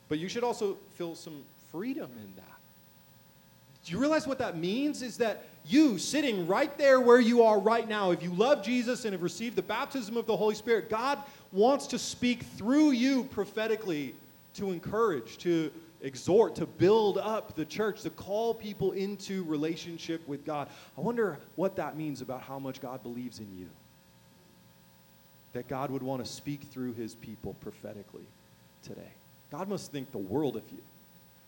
[0.08, 2.45] But you should also feel some freedom in that.
[3.84, 5.02] Do you realize what that means?
[5.02, 9.04] Is that you sitting right there where you are right now, if you love Jesus
[9.04, 11.19] and have received the baptism of the Holy Spirit, God
[11.53, 14.15] wants to speak through you prophetically
[14.55, 20.45] to encourage, to exhort, to build up the church, to call people into relationship with
[20.45, 20.67] God.
[20.97, 23.69] I wonder what that means about how much God believes in you
[25.53, 28.25] that God would want to speak through his people prophetically
[28.83, 29.11] today.
[29.51, 30.79] God must think the world of you.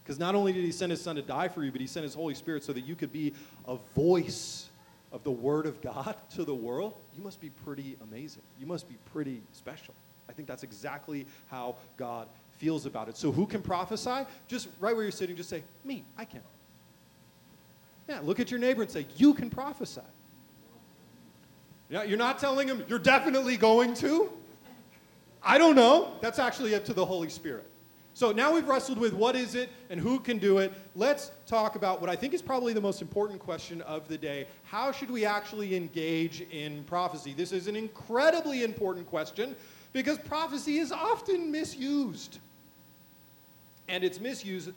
[0.03, 2.03] Because not only did he send his son to die for you, but he sent
[2.03, 3.33] his Holy Spirit so that you could be
[3.67, 4.69] a voice
[5.15, 6.93] of the word of God to the world.
[7.17, 8.43] You must be pretty amazing.
[8.59, 9.93] You must be pretty special.
[10.29, 13.15] I think that's exactly how God feels about it.
[13.15, 14.25] So who can prophesy?
[14.47, 16.41] Just right where you're sitting, just say, Me, I can.
[18.09, 20.01] Yeah, look at your neighbor and say, You can prophesy.
[21.89, 24.29] Yeah, you're not telling him you're definitely going to?
[25.41, 26.17] I don't know.
[26.21, 27.69] That's actually up to the Holy Spirit.
[28.15, 30.71] So now we've wrestled with what is it and who can do it.
[30.95, 34.47] Let's talk about what I think is probably the most important question of the day.
[34.63, 37.33] How should we actually engage in prophecy?
[37.33, 39.53] This is an incredibly important question
[39.91, 42.39] because prophecy is often misused.
[43.89, 44.69] And its misuse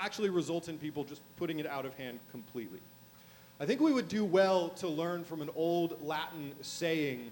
[0.00, 2.80] actually results in people just putting it out of hand completely.
[3.60, 7.30] I think we would do well to learn from an old Latin saying.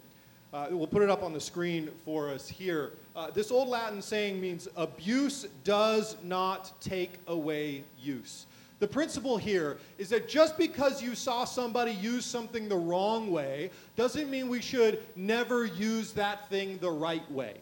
[0.53, 2.93] Uh, we'll put it up on the screen for us here.
[3.15, 8.47] Uh, this old Latin saying means abuse does not take away use.
[8.81, 13.71] The principle here is that just because you saw somebody use something the wrong way
[13.97, 17.55] doesn't mean we should never use that thing the right way.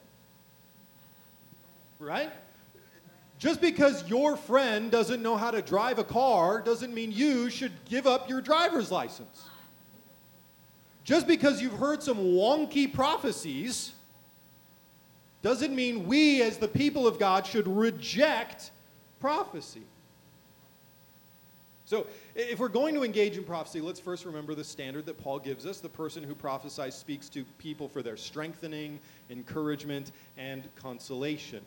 [1.99, 2.31] Right?
[3.39, 7.73] Just because your friend doesn't know how to drive a car doesn't mean you should
[7.87, 9.45] give up your driver's license.
[11.07, 13.93] Just because you've heard some wonky prophecies
[15.41, 18.73] doesn't mean we, as the people of God, should reject
[19.21, 19.85] prophecy.
[21.85, 25.39] So, if we're going to engage in prophecy, let's first remember the standard that Paul
[25.39, 25.79] gives us.
[25.79, 28.99] The person who prophesies speaks to people for their strengthening,
[29.31, 31.63] encouragement, and consolation.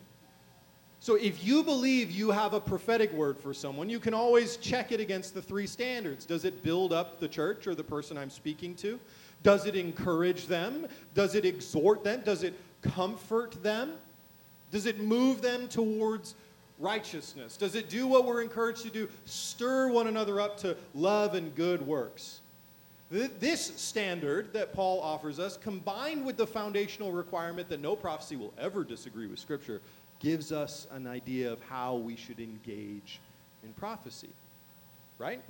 [1.00, 4.92] So if you believe you have a prophetic word for someone, you can always check
[4.92, 6.26] it against the three standards.
[6.26, 9.00] Does it build up the church or the person I'm speaking to?
[9.44, 10.88] Does it encourage them?
[11.14, 12.22] Does it exhort them?
[12.26, 13.94] Does it comfort them?
[14.72, 16.36] Does it move them towards
[16.78, 17.58] righteousness?
[17.58, 19.10] Does it do what we're encouraged to do?
[19.26, 22.42] Stir one another up to love and good works.
[23.12, 28.54] This standard that Paul offers us, combined with the foundational requirement that no prophecy will
[28.60, 29.82] ever disagree with Scripture,
[30.20, 33.20] gives us an idea of how we should engage
[33.64, 34.30] in prophecy.
[35.18, 35.42] Right?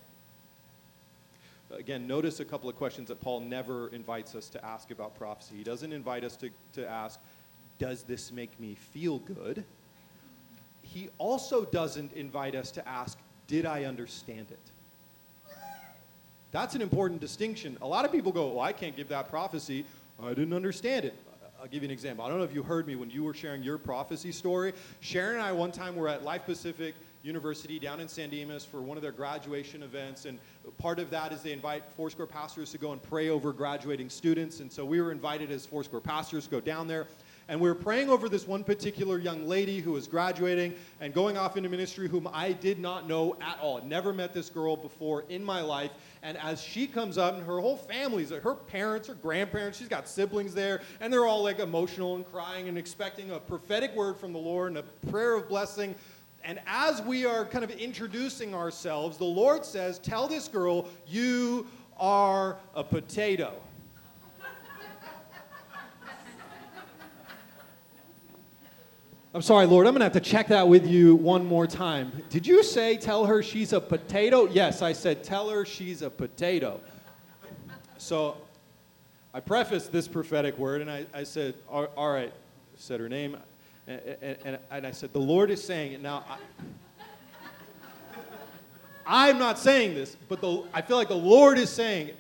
[1.72, 5.56] Again, notice a couple of questions that Paul never invites us to ask about prophecy.
[5.58, 7.20] He doesn't invite us to, to ask,
[7.78, 9.64] Does this make me feel good?
[10.82, 15.58] He also doesn't invite us to ask, Did I understand it?
[16.52, 17.78] That's an important distinction.
[17.82, 19.86] A lot of people go, Well, I can't give that prophecy.
[20.22, 21.16] I didn't understand it.
[21.62, 22.26] I'll give you an example.
[22.26, 24.74] I don't know if you heard me when you were sharing your prophecy story.
[25.02, 28.82] Sharon and I, one time, were at Life Pacific University down in San Dimas for
[28.82, 30.26] one of their graduation events.
[30.26, 30.40] And
[30.78, 34.60] part of that is they invite Foursquare pastors to go and pray over graduating students.
[34.60, 37.08] And so we were invited as Foursquare pastors to go down there.
[37.50, 41.36] And we were praying over this one particular young lady who was graduating and going
[41.36, 43.82] off into ministry, whom I did not know at all.
[43.84, 45.90] Never met this girl before in my life.
[46.22, 50.08] And as she comes up, and her whole family's her parents, her grandparents, she's got
[50.08, 54.32] siblings there, and they're all like emotional and crying and expecting a prophetic word from
[54.32, 55.96] the Lord and a prayer of blessing.
[56.44, 61.68] And as we are kind of introducing ourselves, the Lord says, Tell this girl, you
[61.98, 63.54] are a potato.
[69.32, 72.24] I'm sorry, Lord, I'm going to have to check that with you one more time.
[72.30, 74.48] Did you say tell her she's a potato?
[74.48, 76.82] Yes, I said tell her she's a potato.
[78.00, 78.38] So
[79.32, 82.34] I prefaced this prophetic word and I, I said, all, all right,
[82.76, 83.38] said her name.
[83.90, 86.02] And, and, and, I said, the Lord is saying it.
[86.02, 86.24] Now,
[89.04, 92.12] I, I'm not saying this, but the, I feel like the Lord is saying,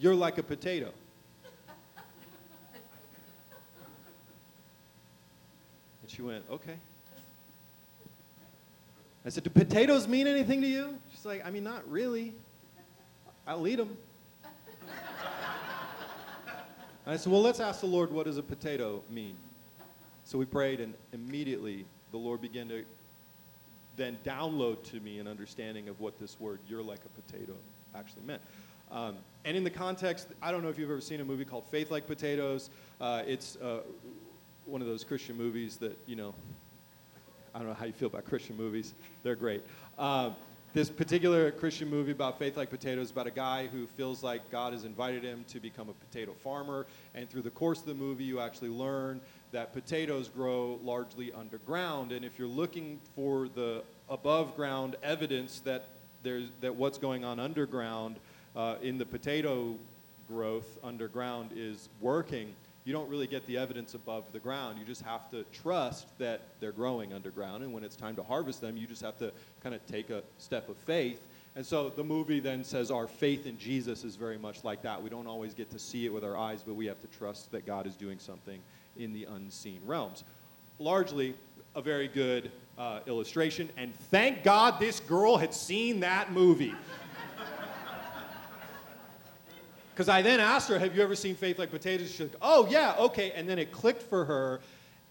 [0.00, 0.90] you're like a potato.
[6.02, 6.74] And she went, okay.
[9.24, 10.98] I said, do potatoes mean anything to you?
[11.12, 12.32] She's like, I mean, not really.
[13.46, 13.96] I'll eat them.
[17.06, 19.36] I said, well, let's ask the Lord, what does a potato mean?
[20.24, 22.84] So we prayed, and immediately the Lord began to
[23.96, 27.52] then download to me an understanding of what this word, you're like a potato,
[27.94, 28.40] actually meant.
[28.90, 31.64] Um, and in the context, I don't know if you've ever seen a movie called
[31.70, 32.70] Faith Like Potatoes.
[33.00, 33.80] Uh, it's uh,
[34.66, 36.34] one of those Christian movies that, you know,
[37.54, 38.94] I don't know how you feel about Christian movies.
[39.22, 39.62] They're great.
[39.98, 40.36] Um,
[40.74, 44.72] this particular Christian movie about faith like potatoes about a guy who feels like God
[44.72, 46.86] has invited him to become a potato farmer.
[47.14, 49.20] And through the course of the movie, you actually learn
[49.52, 52.10] that potatoes grow largely underground.
[52.10, 55.84] And if you're looking for the above ground evidence that,
[56.22, 58.16] there's, that what's going on underground
[58.56, 59.76] uh, in the potato
[60.26, 64.78] growth underground is working, you don't really get the evidence above the ground.
[64.78, 67.62] You just have to trust that they're growing underground.
[67.62, 70.22] And when it's time to harvest them, you just have to kind of take a
[70.38, 71.20] step of faith.
[71.54, 75.00] And so the movie then says our faith in Jesus is very much like that.
[75.00, 77.52] We don't always get to see it with our eyes, but we have to trust
[77.52, 78.58] that God is doing something
[78.96, 80.24] in the unseen realms.
[80.78, 81.34] Largely
[81.74, 83.68] a very good uh, illustration.
[83.76, 86.74] And thank God this girl had seen that movie.
[89.94, 92.10] Because I then asked her, Have you ever seen Faith Like Potatoes?
[92.10, 93.30] She's like, Oh, yeah, okay.
[93.32, 94.60] And then it clicked for her.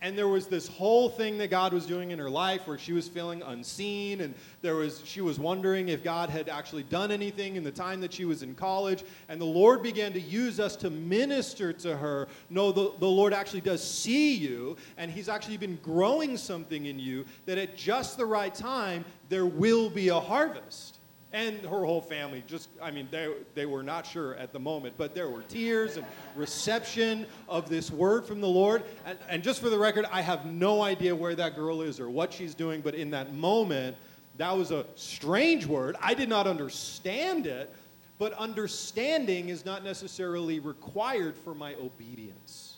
[0.03, 2.91] And there was this whole thing that God was doing in her life where she
[2.91, 4.21] was feeling unseen.
[4.21, 4.33] And
[4.63, 8.11] there was, she was wondering if God had actually done anything in the time that
[8.11, 9.03] she was in college.
[9.29, 12.27] And the Lord began to use us to minister to her.
[12.49, 14.75] No, the, the Lord actually does see you.
[14.97, 19.45] And He's actually been growing something in you that at just the right time, there
[19.45, 20.97] will be a harvest
[21.33, 24.93] and her whole family just i mean they, they were not sure at the moment
[24.97, 28.83] but there were tears and reception of this word from the lord.
[29.05, 32.09] And, and just for the record i have no idea where that girl is or
[32.09, 33.95] what she's doing but in that moment
[34.37, 35.95] that was a strange word.
[36.01, 37.73] I did not understand it
[38.17, 42.77] but understanding is not necessarily required for my obedience.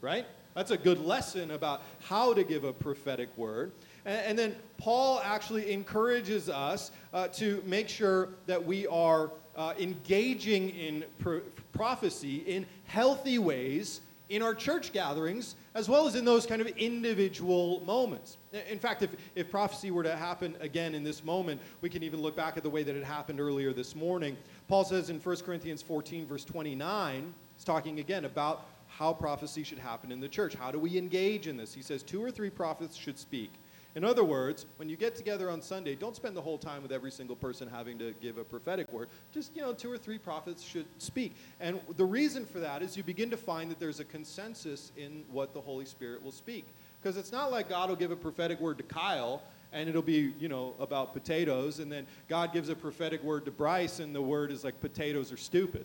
[0.00, 0.26] Right?
[0.54, 3.70] That's a good lesson about how to give a prophetic word
[4.04, 9.74] and, and then Paul actually encourages us uh, to make sure that we are uh,
[9.78, 16.24] engaging in pro- prophecy in healthy ways in our church gatherings as well as in
[16.24, 18.38] those kind of individual moments.
[18.70, 22.22] In fact, if, if prophecy were to happen again in this moment, we can even
[22.22, 24.36] look back at the way that it happened earlier this morning.
[24.68, 29.78] Paul says in 1 Corinthians 14, verse 29, he's talking again about how prophecy should
[29.78, 30.54] happen in the church.
[30.54, 31.74] How do we engage in this?
[31.74, 33.50] He says, Two or three prophets should speak
[33.94, 36.90] in other words, when you get together on Sunday, don't spend the whole time with
[36.90, 39.08] every single person having to give a prophetic word.
[39.32, 41.34] Just, you know, two or three prophets should speak.
[41.60, 45.24] And the reason for that is you begin to find that there's a consensus in
[45.30, 46.64] what the Holy Spirit will speak.
[47.00, 50.32] Because it's not like God will give a prophetic word to Kyle and it'll be,
[50.38, 54.22] you know, about potatoes, and then God gives a prophetic word to Bryce, and the
[54.22, 55.84] word is like potatoes are stupid.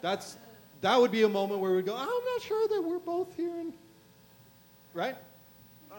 [0.00, 0.36] That's
[0.80, 3.72] that would be a moment where we go, I'm not sure that we're both hearing,
[4.92, 5.14] right?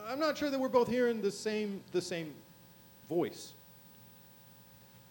[0.08, 2.34] I'm not sure that we're both hearing the same, the same
[3.08, 3.54] voice.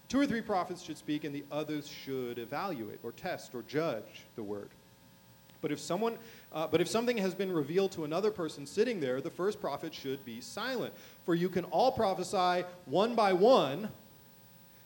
[0.07, 4.25] Two or three prophets should speak, and the others should evaluate or test or judge
[4.35, 4.69] the word.
[5.61, 6.17] But if someone,
[6.51, 9.93] uh, but if something has been revealed to another person sitting there, the first prophet
[9.93, 10.93] should be silent.
[11.25, 13.89] For you can all prophesy one by one,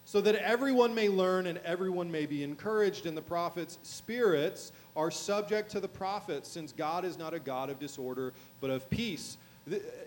[0.06, 3.06] so that everyone may learn and everyone may be encouraged.
[3.06, 7.70] And the prophets' spirits are subject to the prophets, since God is not a God
[7.70, 9.38] of disorder, but of peace.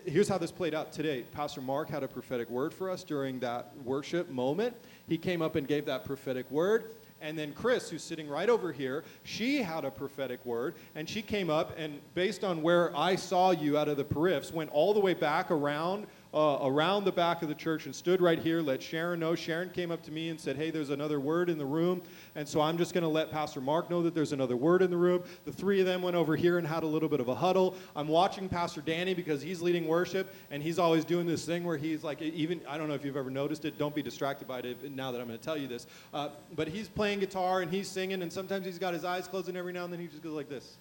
[0.05, 1.21] Here's how this played out today.
[1.21, 4.75] Pastor Mark had a prophetic word for us during that worship moment.
[5.07, 6.95] He came up and gave that prophetic word.
[7.21, 11.21] And then Chris, who's sitting right over here, she had a prophetic word, and she
[11.21, 14.95] came up and based on where I saw you out of the periffs, went all
[14.95, 18.61] the way back around uh, around the back of the church and stood right here,
[18.61, 19.35] let Sharon know.
[19.35, 22.01] Sharon came up to me and said, Hey, there's another word in the room.
[22.35, 24.89] And so I'm just going to let Pastor Mark know that there's another word in
[24.89, 25.23] the room.
[25.45, 27.75] The three of them went over here and had a little bit of a huddle.
[27.95, 31.77] I'm watching Pastor Danny because he's leading worship, and he's always doing this thing where
[31.77, 34.59] he's like, even, I don't know if you've ever noticed it, don't be distracted by
[34.59, 35.87] it now that I'm going to tell you this.
[36.13, 39.49] Uh, but he's playing guitar and he's singing, and sometimes he's got his eyes closed,
[39.49, 40.77] and every now and then he just goes like this.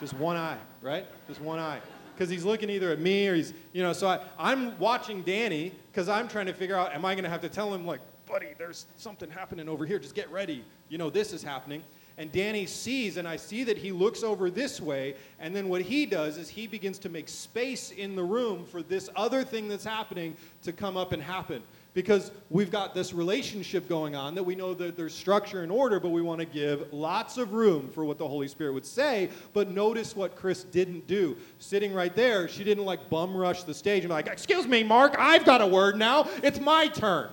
[0.00, 1.06] just one eye, right?
[1.28, 1.80] Just one eye
[2.18, 5.70] because he's looking either at me or he's, you know, so I, I'm watching Danny
[5.92, 8.00] because I'm trying to figure out, am I going to have to tell him, like,
[8.26, 10.00] buddy, there's something happening over here.
[10.00, 10.64] Just get ready.
[10.88, 11.84] You know, this is happening.
[12.16, 15.80] And Danny sees, and I see that he looks over this way, and then what
[15.80, 19.68] he does is he begins to make space in the room for this other thing
[19.68, 21.62] that's happening to come up and happen
[21.98, 25.98] because we've got this relationship going on that we know that there's structure and order,
[25.98, 29.28] but we want to give lots of room for what the Holy Spirit would say.
[29.52, 31.36] But notice what Chris didn't do.
[31.58, 34.84] Sitting right there, she didn't like bum rush the stage and be like, Excuse me,
[34.84, 36.28] Mark, I've got a word now.
[36.40, 37.30] It's my turn.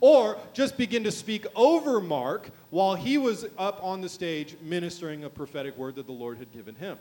[0.00, 5.24] Or just begin to speak over Mark while he was up on the stage ministering
[5.24, 6.96] a prophetic word that the Lord had given him.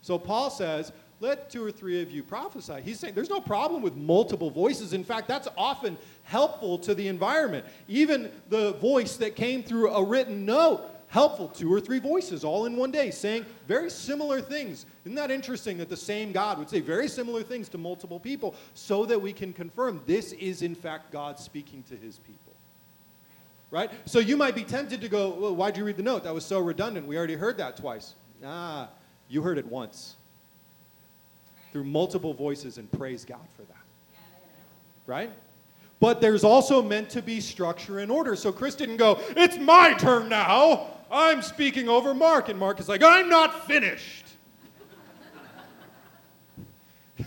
[0.00, 0.92] So Paul says,
[1.24, 2.80] let two or three of you prophesy.
[2.82, 4.92] He's saying there's no problem with multiple voices.
[4.92, 7.64] In fact, that's often helpful to the environment.
[7.88, 11.48] Even the voice that came through a written note, helpful.
[11.48, 14.84] Two or three voices all in one day saying very similar things.
[15.04, 18.54] Isn't that interesting that the same God would say very similar things to multiple people
[18.74, 22.52] so that we can confirm this is, in fact, God speaking to his people?
[23.70, 23.90] Right?
[24.04, 26.24] So you might be tempted to go, well, why'd you read the note?
[26.24, 27.06] That was so redundant.
[27.06, 28.14] We already heard that twice.
[28.44, 28.88] Ah,
[29.28, 30.13] you heard it once
[31.74, 34.20] through multiple voices and praise God for that.
[35.08, 35.28] Right?
[35.98, 38.36] But there's also meant to be structure and order.
[38.36, 40.86] So Chris didn't go, It's my turn now.
[41.10, 42.48] I'm speaking over Mark.
[42.48, 44.24] And Mark is like, I'm not finished.
[47.18, 47.26] that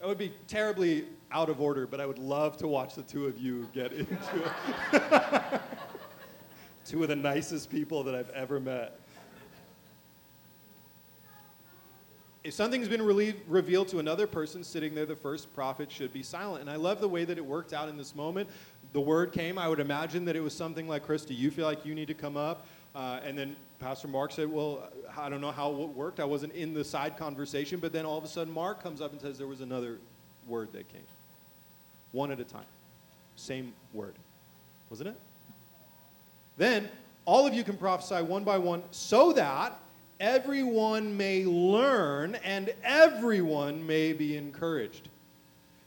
[0.00, 3.36] would be terribly out of order, but I would love to watch the two of
[3.36, 4.16] you get into
[4.94, 5.60] it.
[6.86, 8.98] two of the nicest people that I've ever met.
[12.44, 16.22] If something's been re- revealed to another person sitting there, the first prophet should be
[16.22, 16.62] silent.
[16.62, 18.48] And I love the way that it worked out in this moment.
[18.92, 19.58] The word came.
[19.58, 22.08] I would imagine that it was something like, Chris, do you feel like you need
[22.08, 22.66] to come up?
[22.94, 26.20] Uh, and then Pastor Mark said, Well, I don't know how it worked.
[26.20, 27.80] I wasn't in the side conversation.
[27.80, 29.98] But then all of a sudden, Mark comes up and says there was another
[30.46, 31.02] word that came.
[32.10, 32.66] One at a time.
[33.36, 34.14] Same word.
[34.90, 35.16] Wasn't it?
[36.58, 36.90] Then
[37.24, 39.78] all of you can prophesy one by one so that
[40.22, 45.08] everyone may learn and everyone may be encouraged.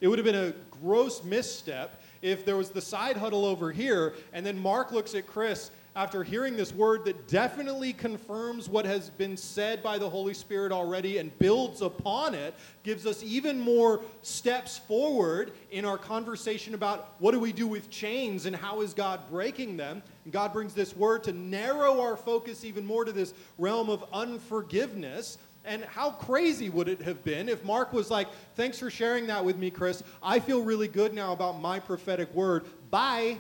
[0.01, 4.13] It would have been a gross misstep if there was the side huddle over here
[4.33, 9.09] and then Mark looks at Chris after hearing this word that definitely confirms what has
[9.09, 14.01] been said by the Holy Spirit already and builds upon it, gives us even more
[14.21, 18.93] steps forward in our conversation about what do we do with chains and how is
[18.93, 20.03] God breaking them.
[20.25, 24.03] And God brings this word to narrow our focus even more to this realm of
[24.11, 25.37] unforgiveness.
[25.63, 29.43] And how crazy would it have been if Mark was like, Thanks for sharing that
[29.43, 30.03] with me, Chris.
[30.21, 32.65] I feel really good now about my prophetic word.
[32.91, 33.37] Bye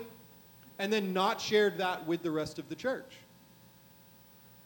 [0.79, 3.17] and then not shared that with the rest of the church.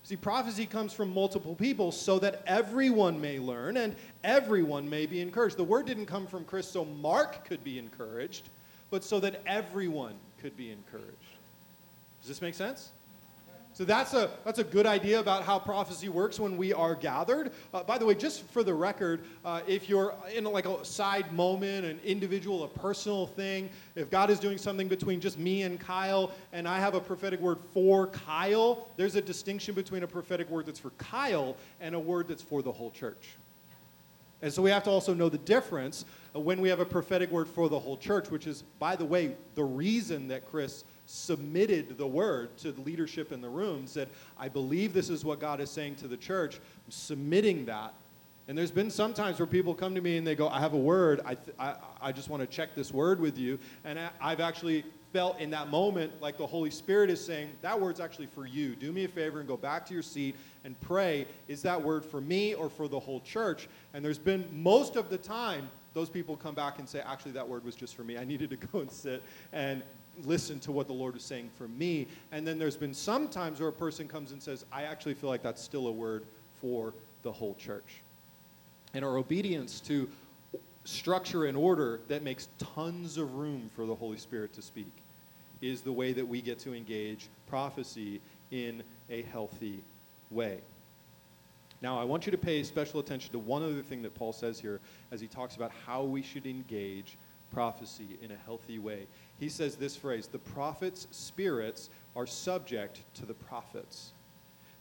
[0.04, 5.22] See, prophecy comes from multiple people so that everyone may learn and everyone may be
[5.22, 5.58] encouraged.
[5.58, 8.50] The word didn't come from Chris so Mark could be encouraged,
[8.90, 11.14] but so that everyone could be encouraged.
[12.22, 12.92] Does this make sense?
[13.80, 17.54] So that's a, that's a good idea about how prophecy works when we are gathered.
[17.74, 21.32] Uh, by the way, just for the record, uh, if you're in like a side
[21.32, 25.80] moment, an individual, a personal thing, if God is doing something between just me and
[25.80, 30.50] Kyle, and I have a prophetic word for Kyle, there's a distinction between a prophetic
[30.50, 33.38] word that's for Kyle and a word that's for the whole church.
[34.42, 36.04] And so we have to also know the difference
[36.34, 39.36] when we have a prophetic word for the whole church, which is, by the way,
[39.56, 44.48] the reason that Chris submitted the word to the leadership in the room, said, I
[44.48, 46.58] believe this is what God is saying to the church.
[46.58, 47.94] I'm submitting that.
[48.48, 50.74] And there's been some times where people come to me and they go, I have
[50.74, 51.22] a word.
[51.26, 53.58] I, th- I, I just want to check this word with you.
[53.86, 57.80] And I, I've actually felt in that moment like the Holy Spirit is saying, that
[57.80, 58.76] word's actually for you.
[58.76, 62.06] Do me a favor and go back to your seat and pray, is that word
[62.06, 63.68] for me or for the whole church?
[63.96, 67.48] And there's been most of the time, those people come back and say, actually, that
[67.48, 68.16] word was just for me.
[68.16, 69.82] I needed to go and sit and
[70.24, 72.08] listen to what the Lord is saying for me.
[72.32, 75.30] And then there's been some times where a person comes and says, I actually feel
[75.30, 76.26] like that's still a word
[76.62, 76.94] for
[77.24, 78.02] the whole church.
[78.94, 80.10] And our obedience to
[80.84, 84.92] structure and order that makes tons of room for the Holy Spirit to speak
[85.62, 89.82] is the way that we get to engage prophecy in a healthy
[90.32, 90.60] way.
[91.82, 94.60] Now, I want you to pay special attention to one other thing that Paul says
[94.60, 94.80] here
[95.12, 97.18] as he talks about how we should engage
[97.52, 99.08] prophecy in a healthy way.
[99.40, 104.12] He says this phrase the prophets' spirits are subject to the prophets.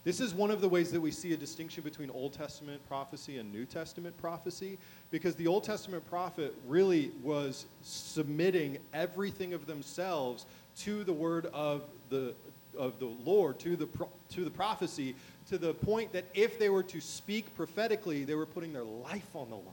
[0.05, 3.37] This is one of the ways that we see a distinction between Old Testament prophecy
[3.37, 4.77] and New Testament prophecy,
[5.11, 10.45] because the Old Testament prophet really was submitting everything of themselves
[10.79, 12.33] to the word of the,
[12.77, 13.89] of the Lord, to the,
[14.29, 15.15] to the prophecy,
[15.49, 19.35] to the point that if they were to speak prophetically, they were putting their life
[19.35, 19.65] on the line.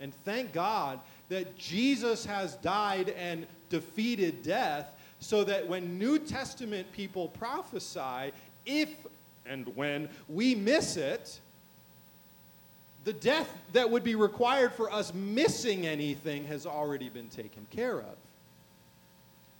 [0.00, 4.90] And thank God that Jesus has died and defeated death
[5.20, 8.32] so that when New Testament people prophesy,
[8.66, 8.90] if
[9.46, 11.38] and when we miss it,
[13.04, 17.98] the death that would be required for us missing anything has already been taken care
[17.98, 18.16] of.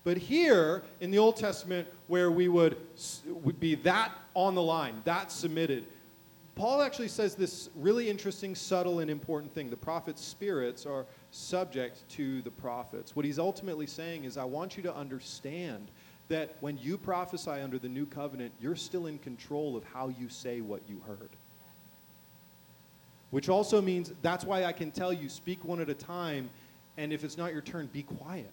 [0.03, 2.77] But here in the Old Testament, where we would,
[3.27, 5.87] would be that on the line, that submitted,
[6.55, 9.71] Paul actually says this really interesting, subtle, and important thing.
[9.71, 13.17] The prophet's spirits are subject to the prophets.
[13.17, 15.91] What he's ultimately saying is, I want you to understand
[16.29, 20.29] that when you prophesy under the new covenant, you're still in control of how you
[20.29, 21.31] say what you heard.
[23.31, 26.51] Which also means that's why I can tell you speak one at a time,
[26.97, 28.53] and if it's not your turn, be quiet.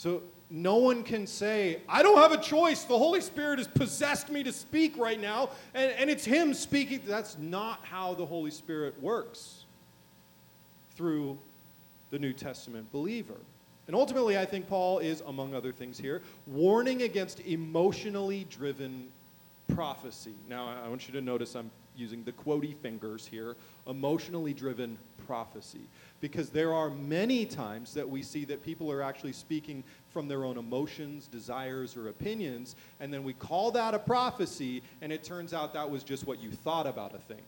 [0.00, 2.84] So no one can say, I don't have a choice.
[2.84, 7.02] The Holy Spirit has possessed me to speak right now, and, and it's Him speaking.
[7.04, 9.66] That's not how the Holy Spirit works
[10.94, 11.38] through
[12.08, 13.36] the New Testament believer.
[13.88, 19.08] And ultimately, I think Paul is, among other things here, warning against emotionally driven
[19.68, 20.32] prophecy.
[20.48, 21.70] Now, I want you to notice I'm
[22.00, 25.82] using the quotey fingers here emotionally driven prophecy.
[26.20, 30.44] Because there are many times that we see that people are actually speaking from their
[30.44, 35.54] own emotions, desires, or opinions, and then we call that a prophecy, and it turns
[35.54, 37.42] out that was just what you thought about a thing,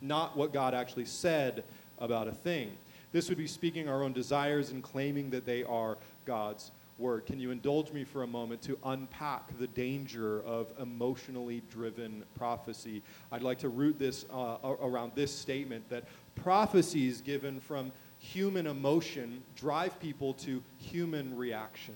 [0.00, 1.64] not what God actually said
[1.98, 2.70] about a thing.
[3.12, 7.26] This would be speaking our own desires and claiming that they are God's word.
[7.26, 13.02] Can you indulge me for a moment to unpack the danger of emotionally driven prophecy?
[13.30, 19.42] I'd like to root this uh, around this statement that prophecies given from human emotion
[19.56, 21.94] drive people to human reaction.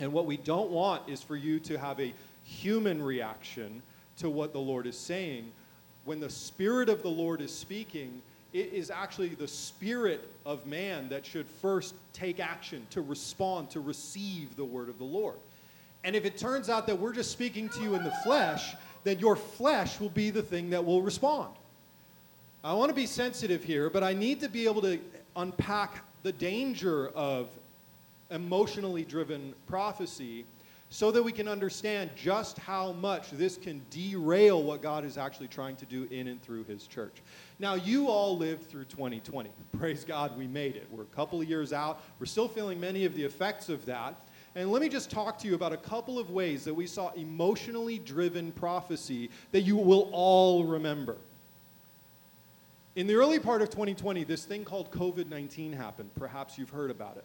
[0.00, 2.14] And what we don't want is for you to have a
[2.44, 3.82] human reaction
[4.18, 5.50] to what the Lord is saying.
[6.04, 8.22] When the Spirit of the Lord is speaking,
[8.58, 13.80] it is actually the spirit of man that should first take action to respond, to
[13.80, 15.36] receive the word of the Lord.
[16.02, 19.20] And if it turns out that we're just speaking to you in the flesh, then
[19.20, 21.54] your flesh will be the thing that will respond.
[22.64, 24.98] I want to be sensitive here, but I need to be able to
[25.36, 27.48] unpack the danger of
[28.30, 30.44] emotionally driven prophecy
[30.90, 35.48] so that we can understand just how much this can derail what God is actually
[35.48, 37.22] trying to do in and through His church.
[37.60, 39.50] Now, you all lived through 2020.
[39.78, 40.86] Praise God, we made it.
[40.92, 42.02] We're a couple of years out.
[42.20, 44.14] We're still feeling many of the effects of that.
[44.54, 47.10] And let me just talk to you about a couple of ways that we saw
[47.12, 51.16] emotionally driven prophecy that you will all remember.
[52.94, 56.10] In the early part of 2020, this thing called COVID 19 happened.
[56.16, 57.24] Perhaps you've heard about it.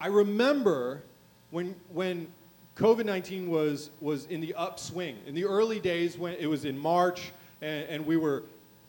[0.00, 1.02] I remember
[1.50, 2.28] when, when
[2.76, 5.16] COVID 19 was, was in the upswing.
[5.26, 8.44] In the early days, when it was in March, and, and we were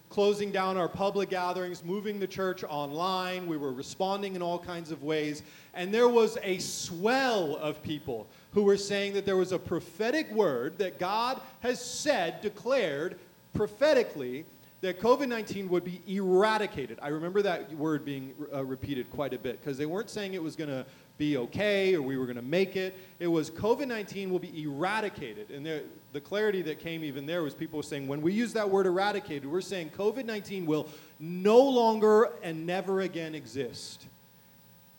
[0.09, 3.47] closing down our public gatherings, moving the church online.
[3.47, 5.43] We were responding in all kinds of ways.
[5.73, 10.31] And there was a swell of people who were saying that there was a prophetic
[10.31, 13.19] word that God has said, declared
[13.53, 14.45] prophetically,
[14.81, 16.99] that COVID 19 would be eradicated.
[17.01, 20.43] I remember that word being uh, repeated quite a bit because they weren't saying it
[20.43, 20.85] was going to
[21.17, 22.95] be okay or we were going to make it.
[23.19, 25.49] It was COVID 19 will be eradicated.
[25.49, 25.81] And there,
[26.13, 29.49] the clarity that came even there was people saying, when we use that word eradicated,
[29.49, 30.87] we're saying COVID 19 will
[31.19, 34.05] no longer and never again exist.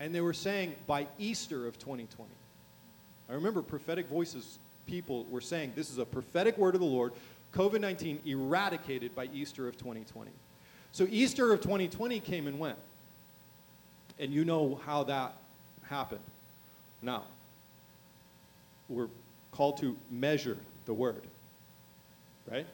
[0.00, 2.28] And they were saying by Easter of 2020.
[3.30, 7.12] I remember prophetic voices, people were saying, this is a prophetic word of the Lord.
[7.54, 10.30] COVID 19 eradicated by Easter of 2020.
[10.92, 12.78] So Easter of 2020 came and went.
[14.18, 15.36] And you know how that
[15.88, 16.20] happened.
[17.02, 17.24] Now,
[18.88, 19.08] we're
[19.52, 21.22] called to measure the word.
[22.50, 22.66] Right?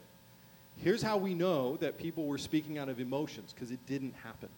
[0.79, 4.49] Here's how we know that people were speaking out of emotions because it didn't happen.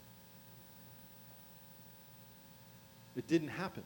[3.17, 3.83] It didn't happen.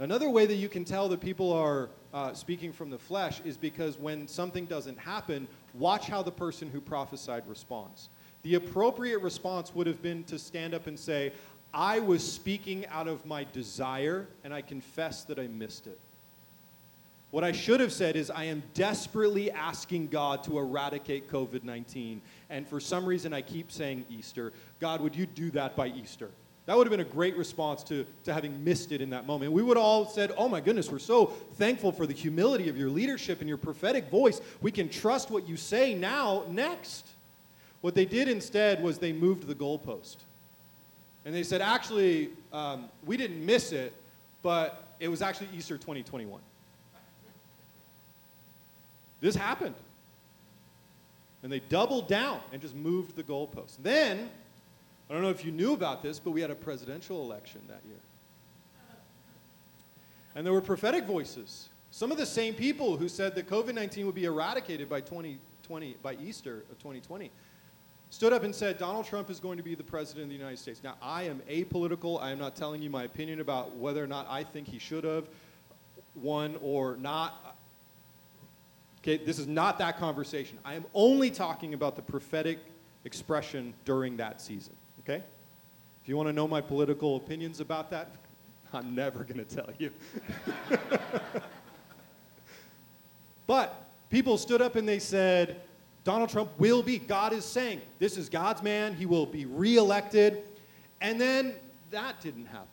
[0.00, 3.56] Another way that you can tell that people are uh, speaking from the flesh is
[3.56, 8.08] because when something doesn't happen, watch how the person who prophesied responds.
[8.42, 11.32] The appropriate response would have been to stand up and say,
[11.74, 15.98] I was speaking out of my desire, and I confess that I missed it.
[17.30, 22.22] What I should have said is, I am desperately asking God to eradicate COVID 19.
[22.48, 24.52] And for some reason, I keep saying Easter.
[24.80, 26.30] God, would you do that by Easter?
[26.68, 29.52] That would have been a great response to, to having missed it in that moment.
[29.52, 32.90] We would all said, Oh my goodness, we're so thankful for the humility of your
[32.90, 34.42] leadership and your prophetic voice.
[34.60, 37.06] We can trust what you say now, next.
[37.80, 40.18] What they did instead was they moved the goalpost.
[41.24, 43.94] And they said, Actually, um, we didn't miss it,
[44.42, 46.38] but it was actually Easter 2021.
[49.22, 49.74] This happened.
[51.42, 53.78] And they doubled down and just moved the goalposts.
[53.82, 54.28] Then,
[55.08, 57.80] I don't know if you knew about this, but we had a presidential election that
[57.86, 58.00] year.
[60.34, 61.70] And there were prophetic voices.
[61.90, 65.96] Some of the same people who said that COVID 19 would be eradicated by 2020,
[66.02, 67.30] by Easter of 2020,
[68.10, 70.58] stood up and said, Donald Trump is going to be the president of the United
[70.58, 70.82] States.
[70.82, 72.22] Now, I am apolitical.
[72.22, 75.04] I am not telling you my opinion about whether or not I think he should
[75.04, 75.28] have
[76.14, 77.56] won or not.
[79.00, 80.58] Okay, this is not that conversation.
[80.64, 82.58] I am only talking about the prophetic
[83.04, 84.74] expression during that season.
[85.08, 85.22] Okay?
[86.02, 88.10] If you want to know my political opinions about that,
[88.74, 89.90] I'm never going to tell you.
[93.46, 95.62] but people stood up and they said,
[96.04, 100.42] Donald Trump will be, God is saying, this is God's man, he will be reelected.
[101.00, 101.54] And then
[101.90, 102.66] that didn't happen.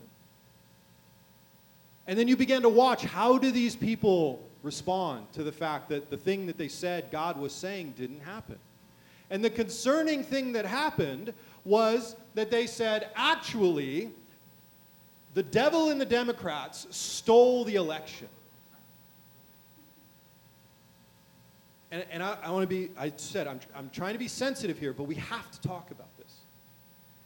[2.08, 6.10] And then you began to watch how do these people respond to the fact that
[6.10, 8.58] the thing that they said God was saying didn't happen.
[9.30, 11.34] And the concerning thing that happened
[11.66, 14.11] was that they said, actually,
[15.34, 18.30] the devil and the Democrats stole the election.
[21.91, 24.80] And, and I, I want to be, I said, I'm, I'm trying to be sensitive
[24.80, 26.34] here, but we have to talk about this.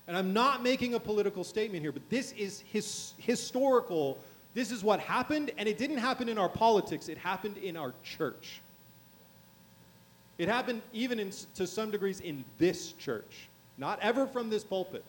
[0.07, 4.17] And I'm not making a political statement here, but this is his, historical
[4.53, 7.93] this is what happened, and it didn't happen in our politics, it happened in our
[8.03, 8.61] church.
[10.37, 13.48] It happened even in, to some degrees in this church,
[13.79, 15.03] not ever from this pulpit.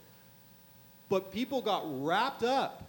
[1.09, 2.85] But people got wrapped up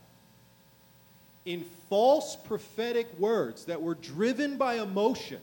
[1.46, 5.42] in false prophetic words that were driven by emotion.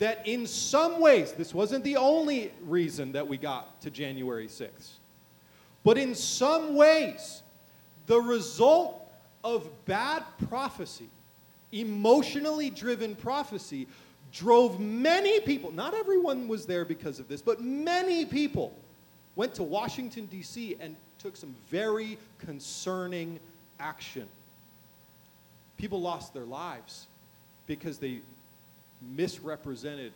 [0.00, 4.90] That in some ways, this wasn't the only reason that we got to January 6th,
[5.82, 7.42] but in some ways,
[8.06, 9.00] the result
[9.42, 11.08] of bad prophecy,
[11.72, 13.88] emotionally driven prophecy,
[14.32, 18.72] drove many people, not everyone was there because of this, but many people
[19.38, 20.76] went to Washington, D.C.
[20.80, 23.40] and took some very concerning
[23.80, 24.28] action.
[25.78, 27.06] People lost their lives
[27.66, 28.20] because they
[29.00, 30.12] misrepresented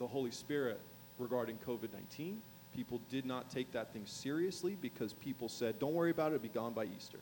[0.00, 0.80] the Holy Spirit
[1.18, 2.42] regarding COVID 19.
[2.74, 6.42] People did not take that thing seriously because people said, don't worry about it, it'll
[6.42, 7.18] be gone by Easter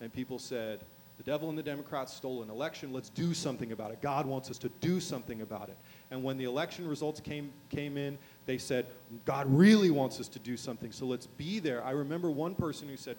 [0.00, 0.80] and people said,
[1.16, 2.92] the devil and the Democrats stole an election.
[2.92, 4.00] Let's do something about it.
[4.00, 5.76] God wants us to do something about it.
[6.12, 8.16] And when the election results came, came in,
[8.48, 8.86] they said,
[9.26, 11.84] God really wants us to do something, so let's be there.
[11.84, 13.18] I remember one person who said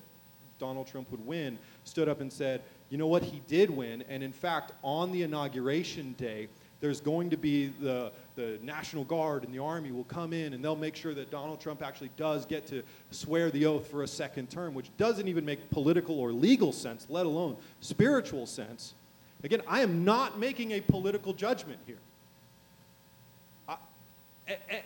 [0.57, 3.21] Donald Trump would win stood up and said, You know what?
[3.21, 4.03] He did win.
[4.09, 6.47] And in fact, on the inauguration day,
[6.81, 10.65] there's going to be the, the National Guard and the Army will come in and
[10.65, 14.07] they'll make sure that Donald Trump actually does get to swear the oath for a
[14.07, 18.95] second term, which doesn't even make political or legal sense, let alone spiritual sense.
[19.43, 21.99] Again, I am not making a political judgment here.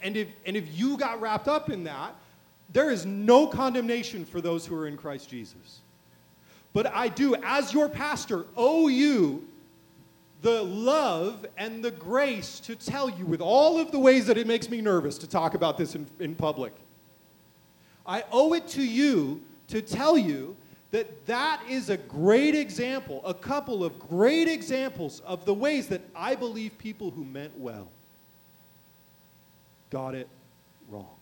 [0.01, 2.16] And, if, and if you got wrapped up in that,
[2.72, 5.82] there is no condemnation for those who are in Christ Jesus.
[6.74, 9.47] But I do, as your pastor, owe you
[10.41, 14.47] the love and the grace to tell you with all of the ways that it
[14.47, 16.74] makes me nervous to talk about this in, in public.
[18.05, 20.57] I owe it to you to tell you
[20.91, 26.01] that that is a great example, a couple of great examples of the ways that
[26.16, 27.88] I believe people who meant well
[29.94, 30.28] got it
[30.89, 31.16] wrong.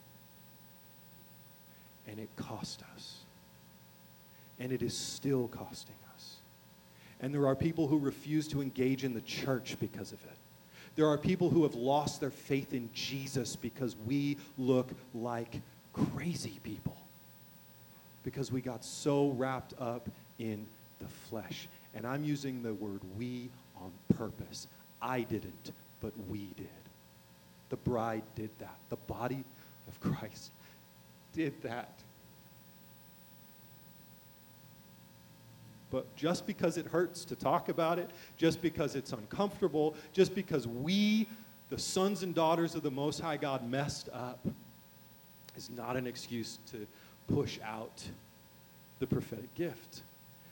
[2.07, 3.17] And it cost us.
[4.59, 6.38] And it is still costing us.
[7.19, 10.38] and there are people who refuse to engage in the church because of it.
[10.95, 15.61] There are people who have lost their faith in Jesus because we look like
[15.93, 16.97] crazy people.
[18.24, 20.09] Because we got so wrapped up
[20.39, 20.65] in
[20.99, 21.67] the flesh.
[21.93, 23.49] And I'm using the word we
[23.80, 24.67] on purpose.
[25.01, 26.80] I didn't, but we did.
[27.72, 28.76] The bride did that.
[28.89, 29.45] The body
[29.88, 30.51] of Christ
[31.34, 31.93] did that.
[35.89, 40.67] But just because it hurts to talk about it, just because it's uncomfortable, just because
[40.67, 41.28] we,
[41.69, 44.45] the sons and daughters of the Most High God, messed up,
[45.55, 46.86] is not an excuse to
[47.34, 48.03] push out
[48.99, 50.03] the prophetic gift.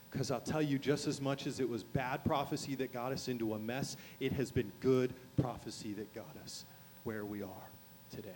[0.09, 3.27] Because I'll tell you, just as much as it was bad prophecy that got us
[3.27, 6.63] into a mess, it has been good prophecy that got us
[7.09, 7.69] where we are
[8.11, 8.29] today.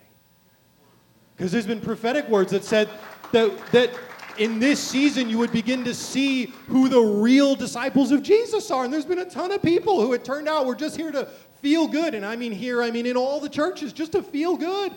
[1.38, 2.90] Because there's been prophetic words that said
[3.32, 3.92] that, that
[4.40, 8.84] in this season you would begin to see who the real disciples of Jesus are.
[8.84, 11.28] And there's been a ton of people who it turned out were just here to
[11.62, 12.16] feel good.
[12.16, 14.92] And I mean here, I mean in all the churches, just to feel good.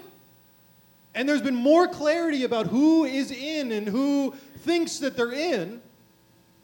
[1.14, 5.82] And there's been more clarity about who is in and who thinks that they're in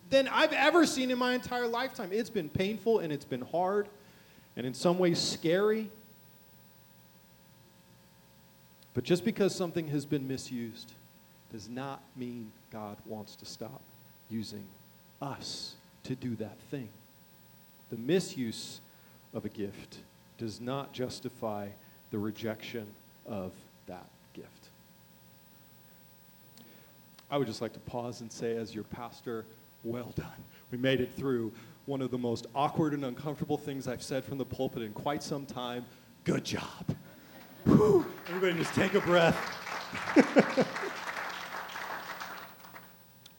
[0.08, 2.08] than I've ever seen in my entire lifetime.
[2.10, 3.86] It's been painful and it's been hard
[4.56, 5.90] and in some ways scary.
[8.94, 10.92] But just because something has been misused
[11.50, 13.80] does not mean God wants to stop
[14.30, 14.64] using
[15.20, 15.74] us
[16.04, 16.88] to do that thing.
[17.90, 18.80] The misuse
[19.34, 19.98] of a gift
[20.38, 21.68] does not justify
[22.10, 22.86] the rejection
[23.26, 23.52] of
[23.86, 24.48] that gift.
[27.30, 29.44] I would just like to pause and say, as your pastor,
[29.84, 30.26] well done.
[30.70, 31.52] We made it through
[31.86, 35.22] one of the most awkward and uncomfortable things I've said from the pulpit in quite
[35.22, 35.84] some time.
[36.24, 36.94] Good job.
[37.64, 38.06] Whew.
[38.28, 39.36] Everybody just take a breath.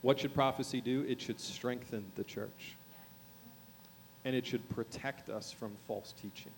[0.04, 1.06] What should prophecy do?
[1.08, 2.76] It should strengthen the church.
[4.26, 6.52] And it should protect us from false teaching.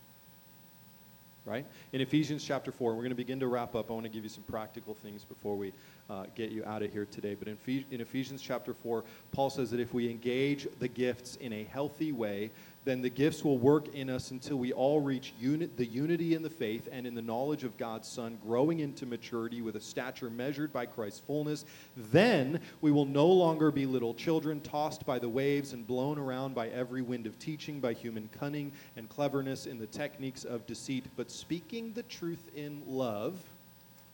[1.46, 1.64] Right?
[1.94, 3.92] In Ephesians chapter 4, we're going to begin to wrap up.
[3.92, 5.74] I want to give you some practical things before we
[6.10, 7.36] uh, get you out of here today.
[7.36, 11.54] But in, in Ephesians chapter 4, Paul says that if we engage the gifts in
[11.54, 12.50] a healthy way,
[12.86, 16.50] then the gifts will work in us until we all reach the unity in the
[16.50, 20.72] faith and in the knowledge of God's Son, growing into maturity with a stature measured
[20.72, 21.66] by Christ's fullness.
[21.98, 26.54] Then we will no longer be little children, tossed by the waves and blown around
[26.54, 31.06] by every wind of teaching, by human cunning and cleverness in the techniques of deceit,
[31.18, 33.34] but speaking the truth in love,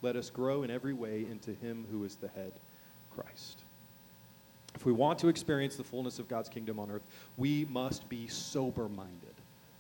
[0.01, 2.53] let us grow in every way into Him who is the head,
[3.13, 3.60] Christ.
[4.75, 7.03] If we want to experience the fullness of God's kingdom on earth,
[7.37, 9.35] we must be sober minded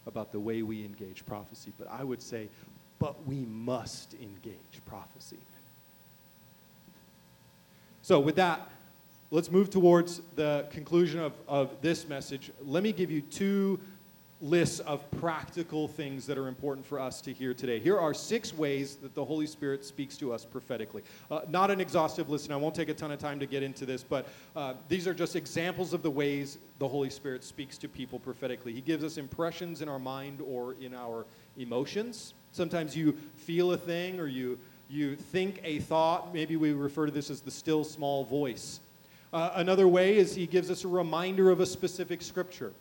[0.05, 1.71] about the way we engage prophecy.
[1.77, 2.49] But I would say,
[2.99, 5.37] but we must engage prophecy.
[8.03, 8.69] So, with that,
[9.29, 12.51] let's move towards the conclusion of, of this message.
[12.65, 13.79] Let me give you two
[14.41, 17.79] lists of practical things that are important for us to hear today.
[17.79, 21.03] Here are six ways that the Holy Spirit speaks to us prophetically.
[21.29, 23.61] Uh, not an exhaustive list, and I won't take a ton of time to get
[23.61, 27.77] into this, but uh, these are just examples of the ways the Holy Spirit speaks
[27.77, 28.73] to people prophetically.
[28.73, 31.25] He gives us impressions in our mind or in our
[31.57, 32.33] emotions.
[32.51, 34.57] Sometimes you feel a thing or you,
[34.89, 36.33] you think a thought.
[36.33, 38.79] Maybe we refer to this as the still small voice.
[39.31, 42.73] Uh, another way is he gives us a reminder of a specific scripture.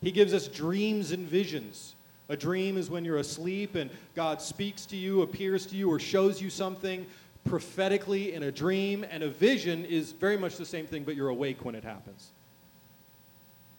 [0.00, 1.94] He gives us dreams and visions.
[2.28, 5.98] A dream is when you're asleep and God speaks to you, appears to you, or
[5.98, 7.06] shows you something
[7.44, 9.04] prophetically in a dream.
[9.10, 12.30] And a vision is very much the same thing, but you're awake when it happens.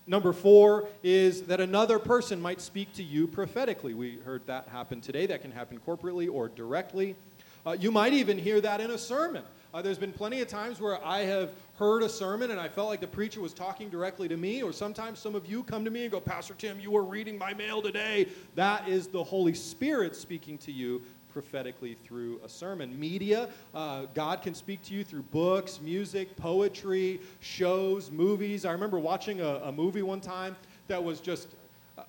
[0.07, 3.93] Number four is that another person might speak to you prophetically.
[3.93, 5.27] We heard that happen today.
[5.27, 7.15] That can happen corporately or directly.
[7.63, 9.43] Uh, you might even hear that in a sermon.
[9.71, 12.89] Uh, there's been plenty of times where I have heard a sermon and I felt
[12.89, 15.91] like the preacher was talking directly to me, or sometimes some of you come to
[15.91, 18.27] me and go, Pastor Tim, you were reading my mail today.
[18.55, 21.01] That is the Holy Spirit speaking to you
[21.31, 22.99] prophetically through a sermon.
[22.99, 28.65] Media, uh, God can speak to you through books, music, poetry, shows, movies.
[28.65, 30.57] I remember watching a, a movie one time
[30.89, 31.47] that was just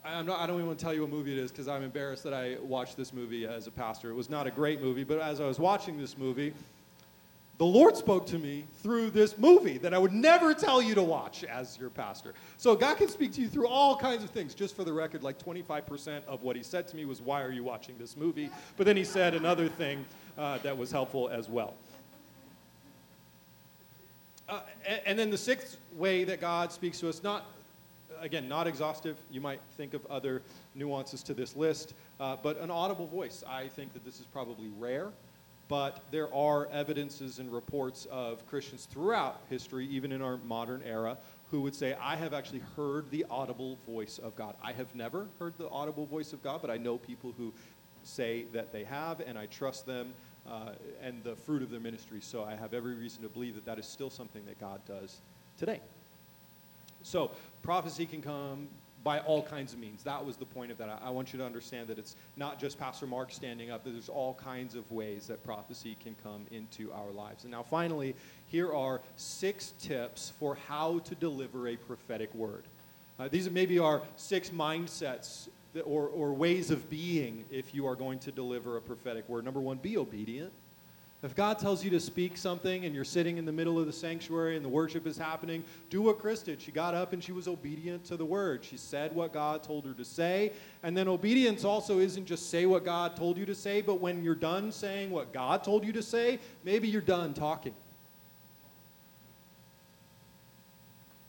[0.04, 1.82] I'm not, I don't even want to tell you what movie it is because I'm
[1.82, 4.10] embarrassed that I watched this movie as a pastor.
[4.10, 6.54] It was not a great movie, but as I was watching this movie,
[7.60, 11.02] the Lord spoke to me through this movie that I would never tell you to
[11.02, 12.32] watch as your pastor.
[12.56, 14.54] So God can speak to you through all kinds of things.
[14.54, 17.52] Just for the record, like 25% of what he said to me was, Why are
[17.52, 18.48] you watching this movie?
[18.78, 20.06] But then he said another thing
[20.38, 21.74] uh, that was helpful as well.
[24.48, 24.60] Uh,
[25.04, 27.44] and, then the sixth way that God speaks to us, not
[28.22, 29.18] again, not exhaustive.
[29.30, 30.40] You might think of other
[30.74, 33.44] nuances to this list, uh, but an audible voice.
[33.46, 35.10] I think that this is probably rare
[35.70, 41.16] but there are evidences and reports of Christians throughout history, even in our modern era,
[41.52, 44.56] who would say, I have actually heard the audible voice of God.
[44.64, 47.52] I have never heard the audible voice of God, but I know people who
[48.02, 50.12] say that they have, and I trust them
[50.50, 52.18] uh, and the fruit of their ministry.
[52.20, 55.20] So I have every reason to believe that that is still something that God does
[55.56, 55.78] today.
[57.02, 57.30] So
[57.62, 58.66] prophecy can come
[59.02, 60.02] by all kinds of means.
[60.02, 60.88] That was the point of that.
[60.88, 64.08] I, I want you to understand that it's not just Pastor Mark standing up, there's
[64.08, 67.44] all kinds of ways that prophecy can come into our lives.
[67.44, 68.14] And now, finally,
[68.46, 72.64] here are six tips for how to deliver a prophetic word.
[73.18, 77.86] Uh, these are maybe our six mindsets that, or, or ways of being if you
[77.86, 79.44] are going to deliver a prophetic word.
[79.44, 80.52] Number one, be obedient.
[81.22, 83.92] If God tells you to speak something and you're sitting in the middle of the
[83.92, 86.62] sanctuary and the worship is happening, do what Chris did.
[86.62, 88.64] She got up and she was obedient to the word.
[88.64, 90.52] She said what God told her to say.
[90.82, 94.24] And then obedience also isn't just say what God told you to say, but when
[94.24, 97.74] you're done saying what God told you to say, maybe you're done talking.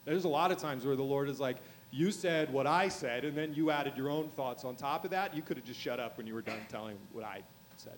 [0.06, 1.58] There's a lot of times where the Lord is like,
[1.92, 5.12] you said what I said, and then you added your own thoughts on top of
[5.12, 5.36] that.
[5.36, 7.42] You could have just shut up when you were done telling what I
[7.76, 7.98] said.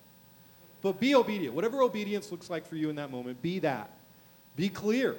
[0.83, 1.55] But be obedient.
[1.55, 3.89] Whatever obedience looks like for you in that moment, be that.
[4.57, 5.15] Be clear.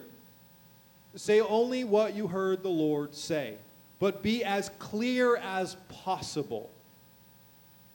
[1.16, 3.54] Say only what you heard the Lord say,
[3.98, 6.70] but be as clear as possible.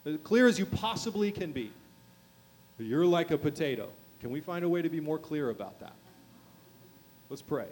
[0.05, 1.72] As clear as you possibly can be.
[2.80, 3.89] You're like a potato.
[4.22, 5.93] Can we find a way to be more clear about that?
[7.30, 7.67] Let's pray.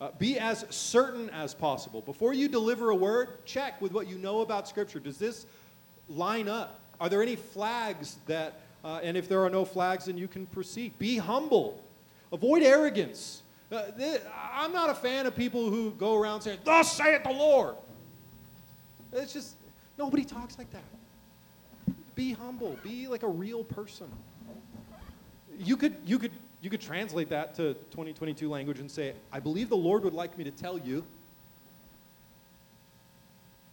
[0.00, 2.02] Uh, be as certain as possible.
[2.02, 4.98] Before you deliver a word, check with what you know about Scripture.
[4.98, 5.46] Does this
[6.08, 6.80] line up?
[7.00, 10.46] Are there any flags that, uh, and if there are no flags, then you can
[10.46, 10.98] proceed.
[10.98, 11.82] Be humble.
[12.32, 13.42] Avoid arrogance.
[13.70, 14.20] Uh, th-
[14.52, 17.76] I'm not a fan of people who go around saying, Thus saith the Lord.
[19.12, 19.56] It's just,
[19.98, 20.82] nobody talks like that.
[22.14, 22.76] Be humble.
[22.82, 24.08] Be like a real person.
[25.58, 29.68] You could, you could, you could translate that to 2022 language and say, I believe
[29.68, 31.04] the Lord would like me to tell you.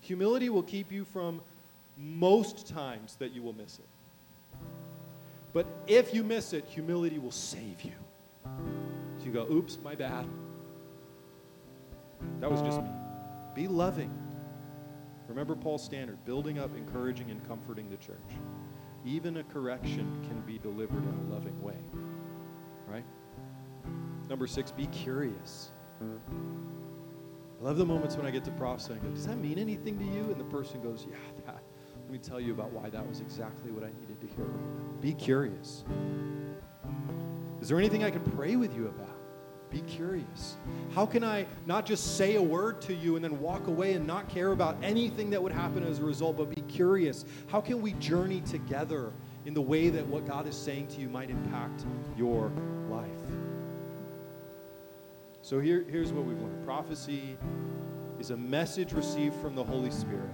[0.02, 1.42] Humility will keep you from
[1.98, 3.88] most times that you will miss it.
[5.54, 7.94] But if you miss it, humility will save you.
[9.18, 10.26] So you go, oops, my bad.
[12.40, 12.90] That was just me.
[13.54, 14.12] Be loving.
[15.28, 18.18] Remember Paul's standard building up, encouraging, and comforting the church.
[19.06, 21.78] Even a correction can be delivered in a loving way.
[22.88, 23.06] Right?
[24.30, 25.72] Number six, be curious.
[26.02, 30.00] I love the moments when I get to prophesy and go, Does that mean anything
[30.00, 30.32] to you?
[30.32, 31.16] And the person goes, Yeah,
[31.46, 31.61] that
[32.12, 35.02] me tell you about why that was exactly what I needed to hear right now.
[35.02, 35.84] Be curious.
[37.62, 39.18] Is there anything I can pray with you about?
[39.70, 40.58] Be curious.
[40.94, 44.06] How can I not just say a word to you and then walk away and
[44.06, 47.24] not care about anything that would happen as a result, but be curious?
[47.48, 49.14] How can we journey together
[49.46, 51.86] in the way that what God is saying to you might impact
[52.18, 52.52] your
[52.90, 53.08] life?
[55.42, 57.38] So here, here's what we've learned prophecy
[58.20, 60.30] is a message received from the Holy Spirit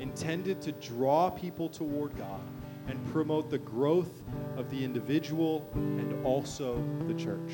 [0.00, 2.40] intended to draw people toward God
[2.88, 4.22] and promote the growth
[4.56, 7.52] of the individual and also the church.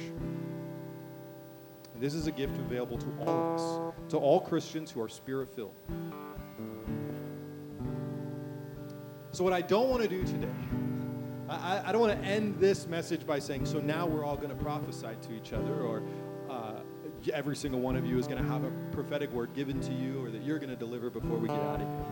[1.93, 5.09] And this is a gift available to all of us, to all Christians who are
[5.09, 5.75] spirit filled.
[9.33, 10.49] So, what I don't want to do today,
[11.49, 14.49] I, I don't want to end this message by saying, so now we're all going
[14.49, 16.03] to prophesy to each other, or
[17.33, 20.25] every single one of you is going to have a prophetic word given to you,
[20.25, 22.07] or that you're going to deliver before we get out of here.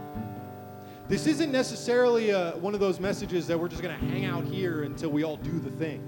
[1.07, 4.25] This isn't necessarily a, uh, one of those messages that we're just going to hang
[4.25, 6.03] out here until we all do the thing.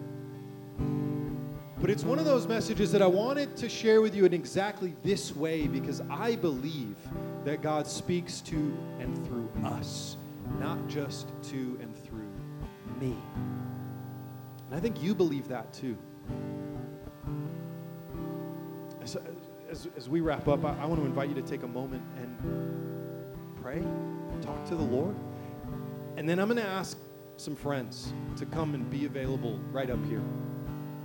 [1.79, 4.97] But it's one of those messages that I wanted to share with you in exactly
[5.03, 6.97] this way because I believe
[7.45, 8.57] that God speaks to
[8.99, 10.17] and through us,
[10.59, 12.33] not just to and through
[12.99, 13.15] me.
[14.67, 15.99] And I think you believe that too.
[19.07, 19.17] As,
[19.71, 22.03] as, as we wrap up, I, I want to invite you to take a moment
[22.17, 23.85] and pray
[24.43, 25.15] talk to the Lord.
[26.17, 26.99] And then I'm going to ask
[27.37, 30.23] some friends to come and be available right up here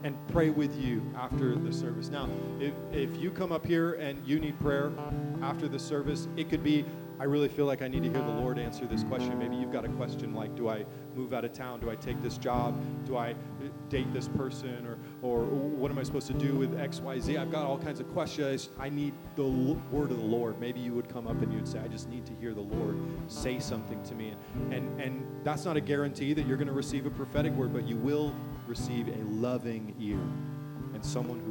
[0.03, 2.09] and pray with you after the service.
[2.09, 2.27] Now,
[2.59, 4.91] if, if you come up here and you need prayer
[5.43, 6.83] after the service, it could be
[7.19, 9.37] I really feel like I need to hear the Lord answer this question.
[9.37, 10.85] Maybe you've got a question like, do I
[11.15, 11.79] move out of town?
[11.79, 12.79] Do I take this job?
[13.05, 13.35] Do I
[13.89, 14.85] date this person?
[14.85, 17.37] Or, or what am I supposed to do with X, Y, Z?
[17.37, 18.69] I've got all kinds of questions.
[18.79, 20.59] I need the word of the Lord.
[20.59, 22.97] Maybe you would come up and you'd say, I just need to hear the Lord
[23.27, 24.35] say something to me.
[24.55, 27.73] And, and, and that's not a guarantee that you're going to receive a prophetic word,
[27.73, 28.35] but you will
[28.67, 30.19] receive a loving ear
[30.93, 31.50] and someone who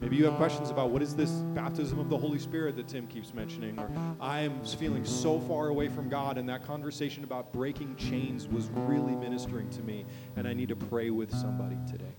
[0.00, 3.06] Maybe you have questions about what is this baptism of the Holy Spirit that Tim
[3.06, 7.52] keeps mentioning, or I am feeling so far away from God, and that conversation about
[7.52, 12.14] breaking chains was really ministering to me, and I need to pray with somebody today.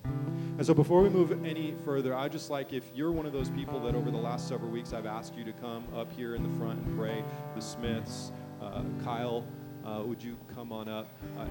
[0.57, 3.49] And so, before we move any further, I just like if you're one of those
[3.49, 6.43] people that over the last several weeks I've asked you to come up here in
[6.43, 7.23] the front and pray,
[7.55, 9.43] the Smiths, uh, Kyle.
[9.83, 11.07] Uh, would you come on up?
[11.39, 11.45] Uh,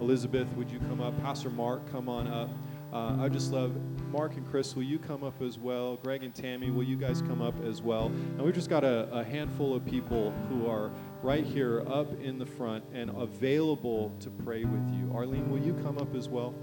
[0.00, 1.16] Elizabeth, would you come up?
[1.22, 2.50] Pastor Mark, come on up.
[2.96, 3.72] Uh, I just love
[4.10, 4.74] Mark and Chris.
[4.74, 5.96] Will you come up as well?
[5.96, 8.06] Greg and Tammy, will you guys come up as well?
[8.06, 10.90] And we've just got a, a handful of people who are
[11.22, 15.12] right here up in the front and available to pray with you.
[15.14, 16.54] Arlene, will you come up as well?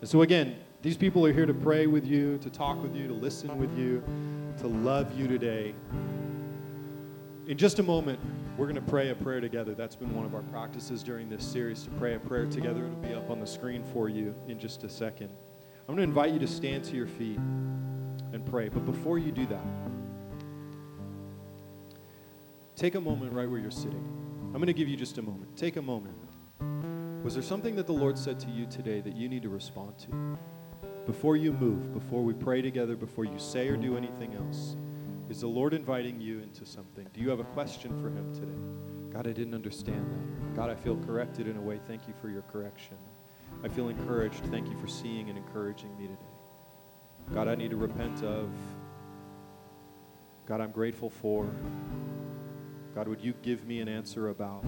[0.00, 3.06] And so, again, these people are here to pray with you, to talk with you,
[3.06, 4.02] to listen with you,
[4.58, 5.72] to love you today.
[7.52, 8.18] In just a moment,
[8.56, 9.74] we're going to pray a prayer together.
[9.74, 12.86] That's been one of our practices during this series to pray a prayer together.
[12.86, 15.28] It'll be up on the screen for you in just a second.
[15.80, 18.70] I'm going to invite you to stand to your feet and pray.
[18.70, 19.66] But before you do that,
[22.74, 24.02] take a moment right where you're sitting.
[24.46, 25.54] I'm going to give you just a moment.
[25.54, 26.16] Take a moment.
[27.22, 29.98] Was there something that the Lord said to you today that you need to respond
[29.98, 30.38] to?
[31.04, 34.74] Before you move, before we pray together, before you say or do anything else,
[35.32, 37.08] is the Lord inviting you into something?
[37.14, 39.14] Do you have a question for Him today?
[39.14, 40.54] God, I didn't understand that.
[40.54, 41.80] God, I feel corrected in a way.
[41.88, 42.98] Thank you for your correction.
[43.64, 44.44] I feel encouraged.
[44.50, 46.20] Thank you for seeing and encouraging me today.
[47.32, 48.50] God, I need to repent of.
[50.44, 51.50] God, I'm grateful for.
[52.94, 54.66] God, would you give me an answer about?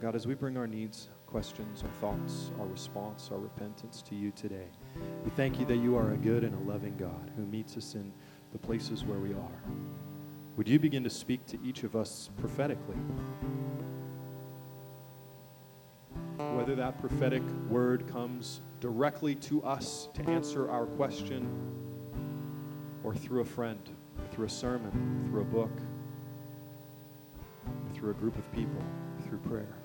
[0.00, 4.32] God, as we bring our needs, questions, our thoughts, our response, our repentance to you
[4.32, 4.66] today,
[5.24, 7.94] we thank you that you are a good and a loving God who meets us
[7.94, 8.12] in
[8.52, 9.62] the places where we are.
[10.56, 12.96] Would you begin to speak to each of us prophetically?
[16.36, 21.48] Whether that prophetic word comes directly to us to answer our question,
[23.04, 23.88] or through a friend,
[24.32, 25.70] through a sermon, through a book,
[27.94, 28.82] through a group of people,
[29.26, 29.76] through prayer.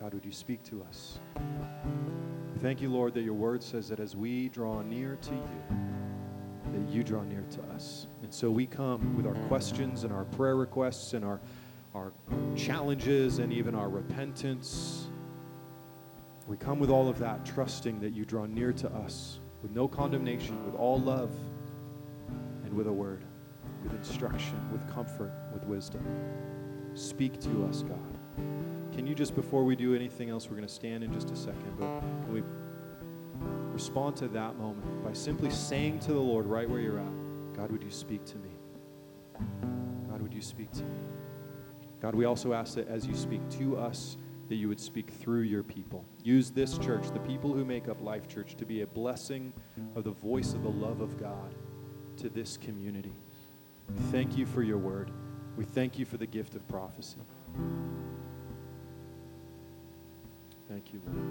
[0.00, 1.20] God, would you speak to us?
[2.60, 5.62] Thank you, Lord, that your word says that as we draw near to you,
[6.72, 8.06] that you draw near to us.
[8.22, 11.38] And so we come with our questions and our prayer requests and our,
[11.94, 12.12] our
[12.56, 15.08] challenges and even our repentance.
[16.48, 19.86] We come with all of that, trusting that you draw near to us with no
[19.86, 21.30] condemnation, with all love,
[22.64, 23.22] and with a word,
[23.82, 26.02] with instruction, with comfort, with wisdom.
[26.94, 27.98] Speak to us, God.
[28.92, 31.36] Can you just, before we do anything else, we're going to stand in just a
[31.36, 32.42] second, but can we
[33.72, 37.70] respond to that moment by simply saying to the Lord right where you're at, God,
[37.70, 38.50] would you speak to me?
[40.08, 40.98] God, would you speak to me?
[42.00, 44.16] God, we also ask that as you speak to us,
[44.48, 46.04] that you would speak through your people.
[46.24, 49.52] Use this church, the people who make up Life Church, to be a blessing
[49.94, 51.54] of the voice of the love of God
[52.16, 53.14] to this community.
[53.88, 55.12] We Thank you for your word.
[55.56, 57.20] We thank you for the gift of prophecy.
[60.70, 61.26] Thank you, Lord.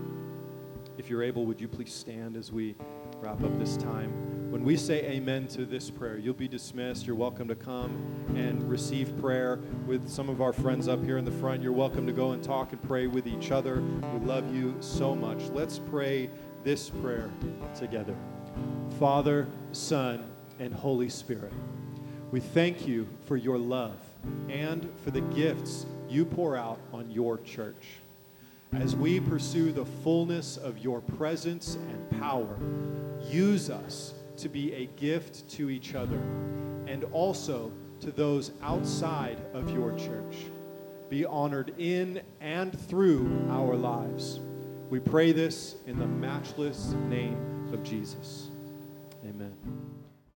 [0.97, 2.75] If you're able, would you please stand as we
[3.19, 4.51] wrap up this time?
[4.51, 7.07] When we say amen to this prayer, you'll be dismissed.
[7.07, 11.23] You're welcome to come and receive prayer with some of our friends up here in
[11.23, 11.63] the front.
[11.63, 13.79] You're welcome to go and talk and pray with each other.
[13.79, 15.39] We love you so much.
[15.53, 16.29] Let's pray
[16.65, 17.31] this prayer
[17.73, 18.17] together.
[18.99, 20.29] Father, Son,
[20.59, 21.53] and Holy Spirit,
[22.31, 23.95] we thank you for your love
[24.49, 28.01] and for the gifts you pour out on your church
[28.73, 32.57] as we pursue the fullness of your presence and power,
[33.21, 36.19] use us to be a gift to each other
[36.87, 40.45] and also to those outside of your church.
[41.09, 44.39] Be honored in and through our lives.
[44.89, 48.49] We pray this in the matchless name of Jesus.
[49.27, 49.88] Amen.